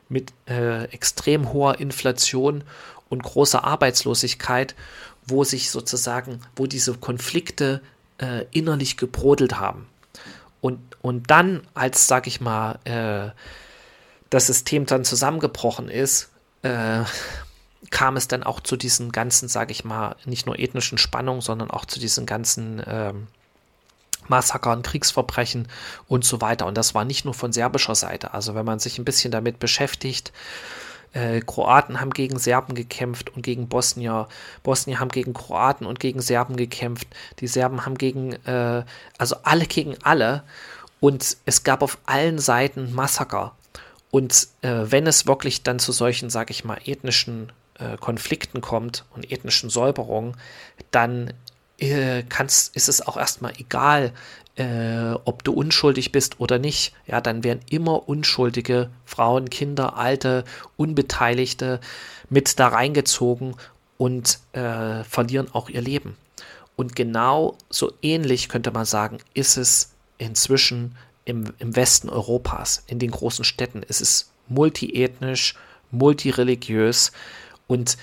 mit 0.10 0.34
äh, 0.48 0.86
extrem 0.86 1.54
hoher 1.54 1.80
Inflation 1.80 2.64
und 3.10 3.24
großer 3.24 3.64
Arbeitslosigkeit 3.64 4.76
wo 5.28 5.44
sich 5.44 5.72
sozusagen, 5.72 6.42
wo 6.56 6.68
diese 6.68 6.94
Konflikte 6.96 7.82
äh, 8.20 8.46
innerlich 8.52 8.98
gebrodelt 8.98 9.60
haben. 9.60 9.88
Und, 10.62 10.80
und 11.02 11.30
dann, 11.30 11.68
als, 11.74 12.08
sag 12.08 12.28
ich 12.28 12.42
mal, 12.42 12.80
äh, 12.86 13.32
das 14.30 14.48
System 14.48 14.86
dann 14.86 15.06
zusammengebrochen 15.06 15.90
ist, 15.90 16.30
äh, 16.64 17.04
kam 17.92 18.18
es 18.18 18.28
dann 18.28 18.44
auch 18.44 18.60
zu 18.60 18.76
diesen 18.76 19.12
ganzen, 19.12 19.48
sag 19.48 19.70
ich 19.70 19.84
mal, 19.84 20.16
nicht 20.26 20.46
nur 20.46 20.58
ethnischen 20.58 20.98
Spannungen, 20.98 21.42
sondern 21.42 21.70
auch 21.70 21.86
zu 21.86 22.00
diesen 22.00 22.26
ganzen 22.26 22.82
ähm, 22.88 23.28
Massakern, 24.28 24.82
Kriegsverbrechen 24.82 25.68
und 26.08 26.26
so 26.26 26.42
weiter. 26.42 26.66
Und 26.66 26.76
das 26.76 26.96
war 26.96 27.06
nicht 27.06 27.26
nur 27.26 27.34
von 27.34 27.54
serbischer 27.54 27.96
Seite. 27.96 28.34
Also 28.34 28.56
wenn 28.56 28.66
man 28.66 28.80
sich 28.80 28.98
ein 28.98 29.06
bisschen 29.06 29.32
damit 29.32 29.60
beschäftigt, 29.60 30.32
äh, 31.16 31.40
Kroaten 31.40 32.02
haben 32.02 32.12
gegen 32.12 32.38
Serben 32.38 32.76
gekämpft 32.76 33.36
und 33.36 33.42
gegen 33.42 33.68
Bosnier. 33.68 34.28
Bosnier 34.64 35.00
haben 35.00 35.10
gegen 35.10 35.34
Kroaten 35.34 35.86
und 35.86 36.00
gegen 36.00 36.22
Serben 36.22 36.58
gekämpft. 36.58 37.08
Die 37.40 37.48
Serben 37.48 37.86
haben 37.86 37.98
gegen, 37.98 38.34
äh, 38.46 38.84
also 39.18 39.38
alle 39.44 39.66
gegen 39.66 39.96
alle. 40.04 40.44
Und 41.00 41.38
es 41.46 41.64
gab 41.64 41.82
auf 41.82 41.98
allen 42.06 42.40
Seiten 42.40 42.94
Massaker. 42.94 43.56
Und 44.12 44.48
äh, 44.62 44.84
wenn 44.86 45.08
es 45.08 45.26
wirklich 45.26 45.64
dann 45.64 45.80
zu 45.80 45.92
solchen, 45.92 46.30
sage 46.30 46.52
ich 46.52 46.64
mal, 46.64 46.80
ethnischen 46.86 47.52
äh, 47.80 47.98
Konflikten 47.98 48.62
kommt 48.62 49.06
und 49.16 49.32
ethnischen 49.32 49.70
Säuberungen, 49.70 50.36
dann 50.92 51.34
äh, 51.80 52.24
kannst, 52.24 52.76
ist 52.76 52.90
es 52.90 53.06
auch 53.06 53.18
erstmal 53.18 53.54
egal, 53.58 54.14
äh, 54.56 55.12
ob 55.26 55.44
du 55.44 55.54
unschuldig 55.54 56.12
bist 56.12 56.40
oder 56.40 56.60
nicht. 56.60 56.94
Ja, 57.06 57.22
dann 57.22 57.44
werden 57.44 57.62
immer 57.70 58.08
unschuldige 58.08 58.90
Frauen, 59.06 59.50
Kinder, 59.50 59.98
Alte, 59.98 60.46
Unbeteiligte 60.78 61.80
mit 62.30 62.60
da 62.60 62.70
reingezogen 62.70 63.56
und 63.98 64.40
äh, 64.54 65.04
verlieren 65.04 65.50
auch 65.54 65.70
ihr 65.70 65.82
Leben. 65.82 66.16
Und 66.76 66.96
genau 66.96 67.58
so 67.70 67.94
ähnlich 68.02 68.50
könnte 68.50 68.72
man 68.72 68.86
sagen, 68.86 69.20
ist 69.34 69.58
es 69.58 69.92
inzwischen 70.18 70.96
im, 71.24 71.54
im 71.60 71.76
Westen 71.76 72.10
Europas, 72.10 72.84
in 72.88 73.00
den 73.00 73.12
großen 73.12 73.46
Städten. 73.46 73.82
Es 73.88 74.02
ist 74.02 74.32
multiethnisch, 74.48 75.56
multireligiös 75.92 77.12
und 77.68 77.98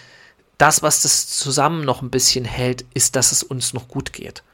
das, 0.63 0.81
was 0.81 1.03
das 1.03 1.27
zusammen 1.27 1.85
noch 1.85 2.03
ein 2.03 2.11
bisschen 2.11 2.45
hält, 2.45 2.85
ist, 2.95 3.17
dass 3.17 3.33
es 3.33 3.43
uns 3.43 3.75
noch 3.75 3.89
gut 3.89 4.13
geht. 4.13 4.45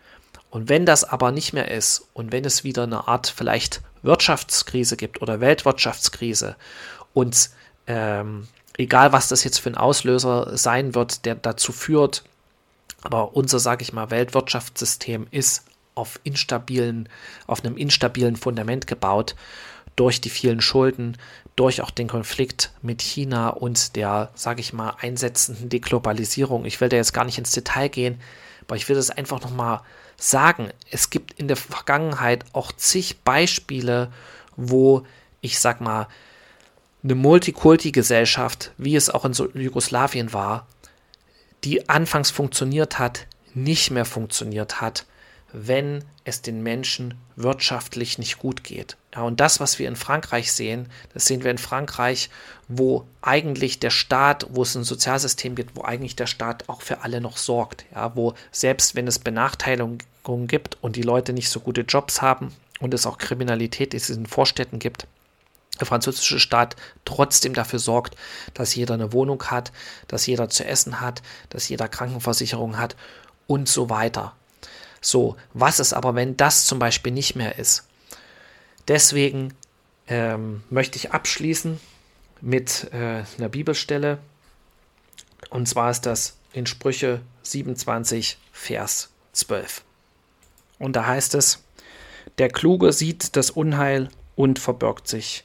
Und 0.49 0.71
wenn 0.71 0.87
das 0.87 1.05
aber 1.05 1.33
nicht 1.33 1.53
mehr 1.53 1.71
ist 1.71 2.09
und 2.15 2.33
wenn 2.33 2.47
es 2.47 2.65
wieder 2.65 2.85
eine 2.85 3.07
Art 3.09 3.27
vielleicht 3.29 3.83
Wirtschaftskrise 4.01 4.97
gibt 4.97 5.21
oder 5.21 5.41
Weltwirtschaftskrise 5.41 6.57
und 7.13 7.51
ähm, 7.87 8.49
egal 8.79 9.13
was 9.13 9.29
das 9.29 9.45
jetzt 9.45 9.59
für 9.59 9.69
ein 9.69 9.77
Auslöser 9.77 10.57
sein 10.57 10.95
wird, 10.95 11.27
der 11.27 11.35
dazu 11.35 11.73
führt, 11.73 12.25
aber 13.03 13.37
unser, 13.37 13.59
sage 13.59 13.83
ich 13.83 13.93
mal, 13.93 14.11
Weltwirtschaftssystem 14.11 15.27
ist 15.31 15.67
auf 15.95 16.21
instabilen, 16.25 17.11
auf 17.47 17.63
einem 17.63 17.77
instabilen 17.77 18.37
Fundament 18.37 18.87
gebaut 18.87 19.35
durch 19.99 20.21
die 20.21 20.31
vielen 20.31 20.61
Schulden, 20.61 21.17
durch 21.57 21.83
auch 21.83 21.91
den 21.91 22.09
Konflikt 22.09 22.71
mit 22.83 23.03
China 23.03 23.49
und 23.49 23.97
der, 23.97 24.31
sage 24.35 24.61
ich 24.61 24.73
mal, 24.73 24.95
einsetzenden 25.01 25.69
Deglobalisierung. 25.69 26.65
Ich 26.65 26.81
will 26.81 26.89
da 26.89 26.97
jetzt 26.97 27.13
gar 27.13 27.25
nicht 27.25 27.39
ins 27.39 27.53
Detail 27.53 27.89
gehen, 27.89 28.21
aber 28.67 28.77
ich 28.77 28.89
will 28.89 28.97
das 28.97 29.11
einfach 29.11 29.41
nochmal 29.41 29.81
sagen. 30.17 30.71
Es 30.91 31.11
gibt 31.11 31.33
in 31.33 31.49
der 31.49 31.57
Vergangenheit 31.57 32.45
auch 32.53 32.71
zig 32.73 33.23
Beispiele, 33.25 34.13
wo 34.57 35.05
ich 35.41 35.59
sag 35.59 35.81
mal, 35.81 36.09
eine 37.03 37.15
Multikulti-Gesellschaft, 37.15 38.73
wie 38.77 38.97
es 38.97 39.09
auch 39.11 39.25
in 39.25 39.33
Jugoslawien 39.33 40.33
war, 40.33 40.67
die 41.65 41.89
anfangs 41.89 42.31
funktioniert 42.31 42.99
hat, 42.99 43.27
nicht 43.55 43.91
mehr 43.91 44.05
funktioniert 44.05 44.81
hat 44.81 45.07
wenn 45.53 46.05
es 46.25 46.43
den 46.43 46.63
Menschen 46.63 47.15
wirtschaftlich 47.37 48.19
nicht 48.19 48.39
gut 48.39 48.65
geht. 48.65 48.97
Ja, 49.15 49.23
und 49.23 49.41
das, 49.41 49.61
was 49.61 49.79
wir 49.79 49.89
in 49.89 49.97
Frankreich 49.97 50.53
sehen, 50.53 50.89
das 51.15 51.25
sehen 51.27 51.43
wir 51.43 51.51
in 51.51 51.59
Frankreich, 51.59 52.29
wo 52.69 53.07
eigentlich 53.23 53.81
der 53.81 53.91
Staat, 53.91 54.47
wo 54.51 54.63
es 54.63 54.75
ein 54.75 54.85
Sozialsystem 54.85 55.55
gibt, 55.55 55.77
wo 55.77 55.83
eigentlich 55.83 56.17
der 56.17 56.27
Staat 56.27 56.69
auch 56.69 56.83
für 56.83 57.03
alle 57.03 57.21
noch 57.21 57.37
sorgt. 57.37 57.87
Ja, 57.95 58.15
wo 58.15 58.35
selbst 58.53 58.95
wenn 58.95 59.07
es 59.07 59.19
Benachteiligungen 59.19 60.47
gibt 60.47 60.77
und 60.83 60.97
die 60.97 61.03
Leute 61.03 61.33
nicht 61.33 61.49
so 61.49 61.61
gute 61.61 61.83
Jobs 61.83 62.21
haben 62.21 62.53
und 62.81 62.93
es 62.93 63.07
auch 63.07 63.19
Kriminalität 63.19 63.95
in 63.95 64.01
diesen 64.01 64.27
Vorstädten 64.27 64.79
gibt, 64.79 65.07
der 65.81 65.87
französische 65.87 66.41
Staat 66.41 66.77
trotzdem 67.05 67.55
dafür 67.55 67.79
sorgt, 67.79 68.17
dass 68.53 68.75
jeder 68.75 68.95
eine 68.95 69.13
Wohnung 69.13 69.43
hat, 69.45 69.73
dass 70.09 70.27
jeder 70.27 70.49
zu 70.49 70.65
essen 70.65 71.01
hat, 71.01 71.23
dass 71.51 71.69
jeder 71.69 71.89
Krankenversicherung 71.89 72.79
hat 72.79 72.97
und 73.47 73.69
so 73.69 73.89
weiter. 73.89 74.35
So, 75.01 75.37
was 75.55 75.81
ist 75.81 75.93
aber, 75.93 76.15
wenn 76.15 76.37
das 76.37 76.67
zum 76.67 76.79
Beispiel 76.79 77.13
nicht 77.13 77.37
mehr 77.37 77.59
ist? 77.59 77.89
Deswegen 78.89 79.55
ähm, 80.09 80.63
möchte 80.71 80.97
ich 80.97 81.13
abschließen 81.13 81.79
mit 82.41 82.89
äh, 82.93 83.25
einer 83.37 83.49
Bibelstelle. 83.49 84.19
Und 85.51 85.69
zwar 85.69 85.91
ist 85.91 86.07
das 86.07 86.37
in 86.53 86.67
Sprüche 86.67 87.21
27, 87.43 88.39
Vers 88.53 89.11
12. 89.33 89.83
Und 90.79 90.97
da 90.97 91.07
heißt 91.07 91.35
es, 91.35 91.65
der 92.39 92.49
Kluge 92.49 92.93
sieht 92.93 93.37
das 93.37 93.51
Unheil 93.51 94.09
und 94.37 94.59
verbirgt 94.59 95.09
sich. 95.09 95.45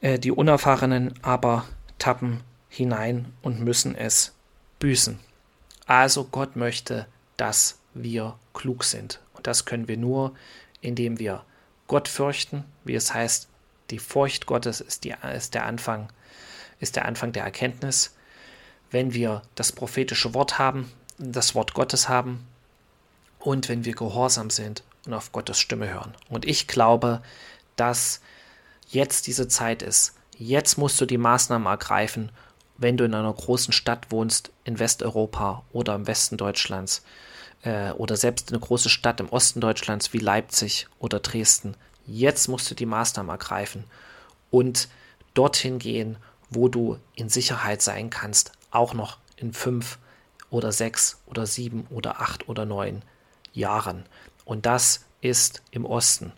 Äh, 0.00 0.18
die 0.18 0.32
Unerfahrenen 0.32 1.14
aber 1.22 1.66
tappen 1.98 2.40
hinein 2.68 3.32
und 3.42 3.60
müssen 3.60 3.94
es 3.94 4.32
büßen. 4.78 5.18
Also 5.86 6.24
Gott 6.24 6.56
möchte, 6.56 7.06
dass 7.36 7.79
wir 7.94 8.38
klug 8.54 8.84
sind. 8.84 9.20
Und 9.34 9.46
das 9.46 9.64
können 9.64 9.88
wir 9.88 9.96
nur, 9.96 10.34
indem 10.80 11.18
wir 11.18 11.44
Gott 11.86 12.08
fürchten, 12.08 12.64
wie 12.84 12.94
es 12.94 13.12
heißt, 13.12 13.48
die 13.90 13.98
Furcht 13.98 14.46
Gottes 14.46 14.80
ist, 14.80 15.04
die, 15.04 15.14
ist, 15.34 15.54
der 15.54 15.66
Anfang, 15.66 16.12
ist 16.78 16.96
der 16.96 17.06
Anfang 17.06 17.32
der 17.32 17.44
Erkenntnis. 17.44 18.14
Wenn 18.90 19.12
wir 19.12 19.42
das 19.54 19.72
prophetische 19.72 20.34
Wort 20.34 20.58
haben, 20.58 20.90
das 21.18 21.54
Wort 21.54 21.74
Gottes 21.74 22.08
haben 22.08 22.46
und 23.38 23.68
wenn 23.68 23.84
wir 23.84 23.94
gehorsam 23.94 24.50
sind 24.50 24.84
und 25.06 25.14
auf 25.14 25.32
Gottes 25.32 25.58
Stimme 25.58 25.92
hören. 25.92 26.14
Und 26.28 26.44
ich 26.44 26.66
glaube, 26.68 27.22
dass 27.76 28.20
jetzt 28.88 29.26
diese 29.26 29.48
Zeit 29.48 29.82
ist. 29.82 30.14
Jetzt 30.36 30.78
musst 30.78 31.00
du 31.00 31.06
die 31.06 31.18
Maßnahmen 31.18 31.66
ergreifen, 31.66 32.30
wenn 32.76 32.96
du 32.96 33.04
in 33.04 33.14
einer 33.14 33.32
großen 33.32 33.72
Stadt 33.72 34.10
wohnst, 34.10 34.50
in 34.64 34.78
Westeuropa 34.78 35.64
oder 35.72 35.94
im 35.94 36.06
Westen 36.06 36.36
Deutschlands 36.36 37.02
äh, 37.62 37.90
oder 37.92 38.16
selbst 38.16 38.50
eine 38.50 38.60
große 38.60 38.88
Stadt 38.88 39.20
im 39.20 39.28
Osten 39.28 39.60
Deutschlands 39.60 40.12
wie 40.12 40.18
Leipzig 40.18 40.88
oder 40.98 41.20
Dresden. 41.20 41.76
Jetzt 42.06 42.48
musst 42.48 42.70
du 42.70 42.74
die 42.74 42.86
Maßnahmen 42.86 43.30
ergreifen 43.30 43.84
und 44.50 44.88
dorthin 45.34 45.78
gehen, 45.78 46.16
wo 46.48 46.68
du 46.68 46.98
in 47.14 47.28
Sicherheit 47.28 47.82
sein 47.82 48.10
kannst, 48.10 48.52
auch 48.70 48.94
noch 48.94 49.18
in 49.36 49.52
fünf 49.52 49.98
oder 50.50 50.72
sechs 50.72 51.20
oder 51.26 51.46
sieben 51.46 51.86
oder 51.90 52.20
acht 52.20 52.48
oder 52.48 52.66
neun 52.66 53.02
Jahren. 53.52 54.04
Und 54.44 54.66
das 54.66 55.04
ist 55.20 55.62
im 55.70 55.84
Osten, 55.84 56.32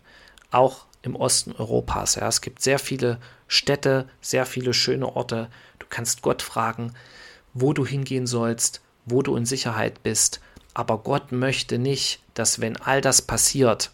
auch 0.50 0.87
im 1.02 1.16
Osten 1.16 1.52
Europas. 1.52 2.16
Ja. 2.16 2.28
Es 2.28 2.40
gibt 2.40 2.62
sehr 2.62 2.78
viele 2.78 3.18
Städte, 3.48 4.08
sehr 4.20 4.46
viele 4.46 4.74
schöne 4.74 5.16
Orte. 5.16 5.48
Du 5.78 5.87
kannst 5.88 6.22
Gott 6.22 6.42
fragen, 6.42 6.94
wo 7.54 7.72
du 7.72 7.87
hingehen 7.87 8.26
sollst, 8.26 8.82
wo 9.04 9.22
du 9.22 9.37
in 9.37 9.46
Sicherheit 9.46 10.02
bist 10.02 10.40
aber 10.74 10.98
Gott 10.98 11.32
möchte 11.32 11.78
nicht, 11.78 12.20
dass 12.35 12.61
wenn 12.61 12.76
all 12.76 13.00
das 13.00 13.22
passiert, 13.22 13.90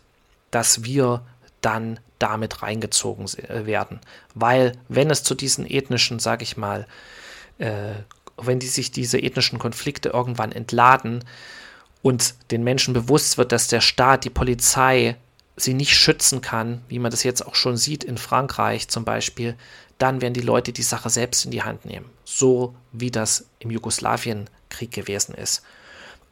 dass 0.51 0.85
wir 0.85 1.23
dann 1.61 2.01
damit 2.19 2.63
reingezogen 2.63 3.27
äh, 3.49 3.67
werden. 3.67 4.01
Weil 4.35 4.73
wenn 4.89 5.11
es 5.11 5.23
zu 5.23 5.35
diesen 5.35 5.67
ethnischen, 5.69 6.19
sag 6.19 6.43
ich 6.43 6.57
mal, 6.57 6.87
äh, 7.59 7.95
wenn 8.37 8.61
die 8.61 8.69
sich 8.69 8.93
diese 8.93 9.19
ethnischen 9.19 9.59
Konflikte 9.59 10.11
irgendwann 10.11 10.53
entladen 10.53 11.25
und 12.03 12.35
den 12.51 12.63
Menschen 12.63 12.95
bewusst 12.95 13.39
wird, 13.39 13.53
dass 13.53 13.67
der 13.67 13.81
Staat, 13.81 14.25
die 14.25 14.31
Polizei 14.31 15.17
sie 15.57 15.75
nicht 15.75 15.97
schützen 15.97 16.41
kann, 16.41 16.83
wie 16.89 17.01
man 17.01 17.11
das 17.11 17.25
jetzt 17.25 17.45
auch 17.45 17.57
schon 17.57 17.77
sieht 17.77 18.05
in 18.05 18.17
Frankreich 18.17 18.89
zum 18.89 19.05
Beispiel, 19.05 19.57
dann 19.99 20.21
werden 20.21 20.35
die 20.35 20.41
Leute 20.41 20.73
die 20.73 20.83
Sache 20.83 21.11
selbst 21.11 21.45
in 21.45 21.51
die 21.51 21.65
Hand 21.65 21.85
nehmen. 21.85 22.09
So 22.25 22.77
wie 22.93 23.11
das 23.11 23.47
im 23.59 23.73
Jugoslawienkrieg 23.73 24.93
gewesen 24.93 25.35
ist. 25.35 25.63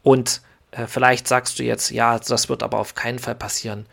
Und 0.07 0.41
äh, 0.71 0.87
vielleicht 0.87 1.27
sagst 1.27 1.59
du 1.59 1.65
jetzt, 1.65 1.91
ja, 1.91 2.17
das 2.17 2.49
wird 2.49 2.63
aber 2.63 2.79
auf 2.79 2.95
keinen 2.95 3.19
Fall 3.19 3.35
passieren. 3.35 3.87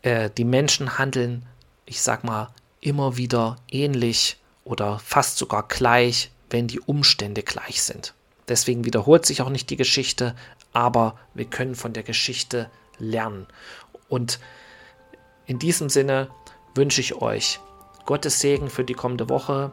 Äh, 0.00 0.30
die 0.30 0.46
Menschen 0.46 0.96
handeln, 0.96 1.44
ich 1.84 2.00
sag 2.00 2.24
mal, 2.24 2.48
immer 2.80 3.18
wieder 3.18 3.58
ähnlich 3.70 4.38
oder 4.64 4.98
fast 4.98 5.36
sogar 5.36 5.68
gleich, 5.68 6.30
wenn 6.48 6.68
die 6.68 6.80
Umstände 6.80 7.42
gleich 7.42 7.82
sind. 7.82 8.14
Deswegen 8.48 8.86
wiederholt 8.86 9.26
sich 9.26 9.42
auch 9.42 9.50
nicht 9.50 9.68
die 9.68 9.76
Geschichte, 9.76 10.34
aber 10.72 11.18
wir 11.34 11.44
können 11.44 11.74
von 11.74 11.92
der 11.92 12.02
Geschichte 12.02 12.70
lernen. 12.98 13.46
Und 14.08 14.40
in 15.44 15.58
diesem 15.58 15.90
Sinne 15.90 16.30
wünsche 16.74 17.02
ich 17.02 17.16
euch 17.16 17.60
Gottes 18.06 18.40
Segen 18.40 18.70
für 18.70 18.84
die 18.84 18.94
kommende 18.94 19.28
Woche. 19.28 19.70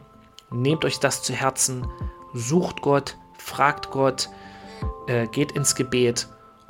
Nehmt 0.52 0.84
euch 0.84 1.00
das 1.00 1.24
zu 1.24 1.32
Herzen, 1.32 1.88
sucht 2.34 2.82
Gott, 2.82 3.16
fragt 3.38 3.92
Gott, 3.92 4.28
äh, 5.08 5.28
geht 5.28 5.54
ins 5.54 5.76
Gebet 5.76 6.28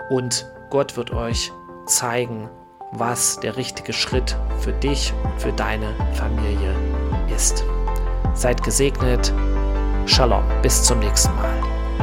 und 0.09 0.45
Gott 0.69 0.97
wird 0.97 1.11
euch 1.11 1.51
zeigen, 1.85 2.49
was 2.91 3.39
der 3.39 3.57
richtige 3.57 3.93
Schritt 3.93 4.37
für 4.59 4.73
dich 4.73 5.13
und 5.23 5.41
für 5.41 5.53
deine 5.53 5.95
Familie 6.13 6.75
ist. 7.35 7.63
Seid 8.33 8.63
gesegnet. 8.63 9.33
Shalom. 10.05 10.43
Bis 10.61 10.83
zum 10.83 10.99
nächsten 10.99 11.33
Mal. 11.35 11.61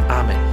Amen. 0.08 0.49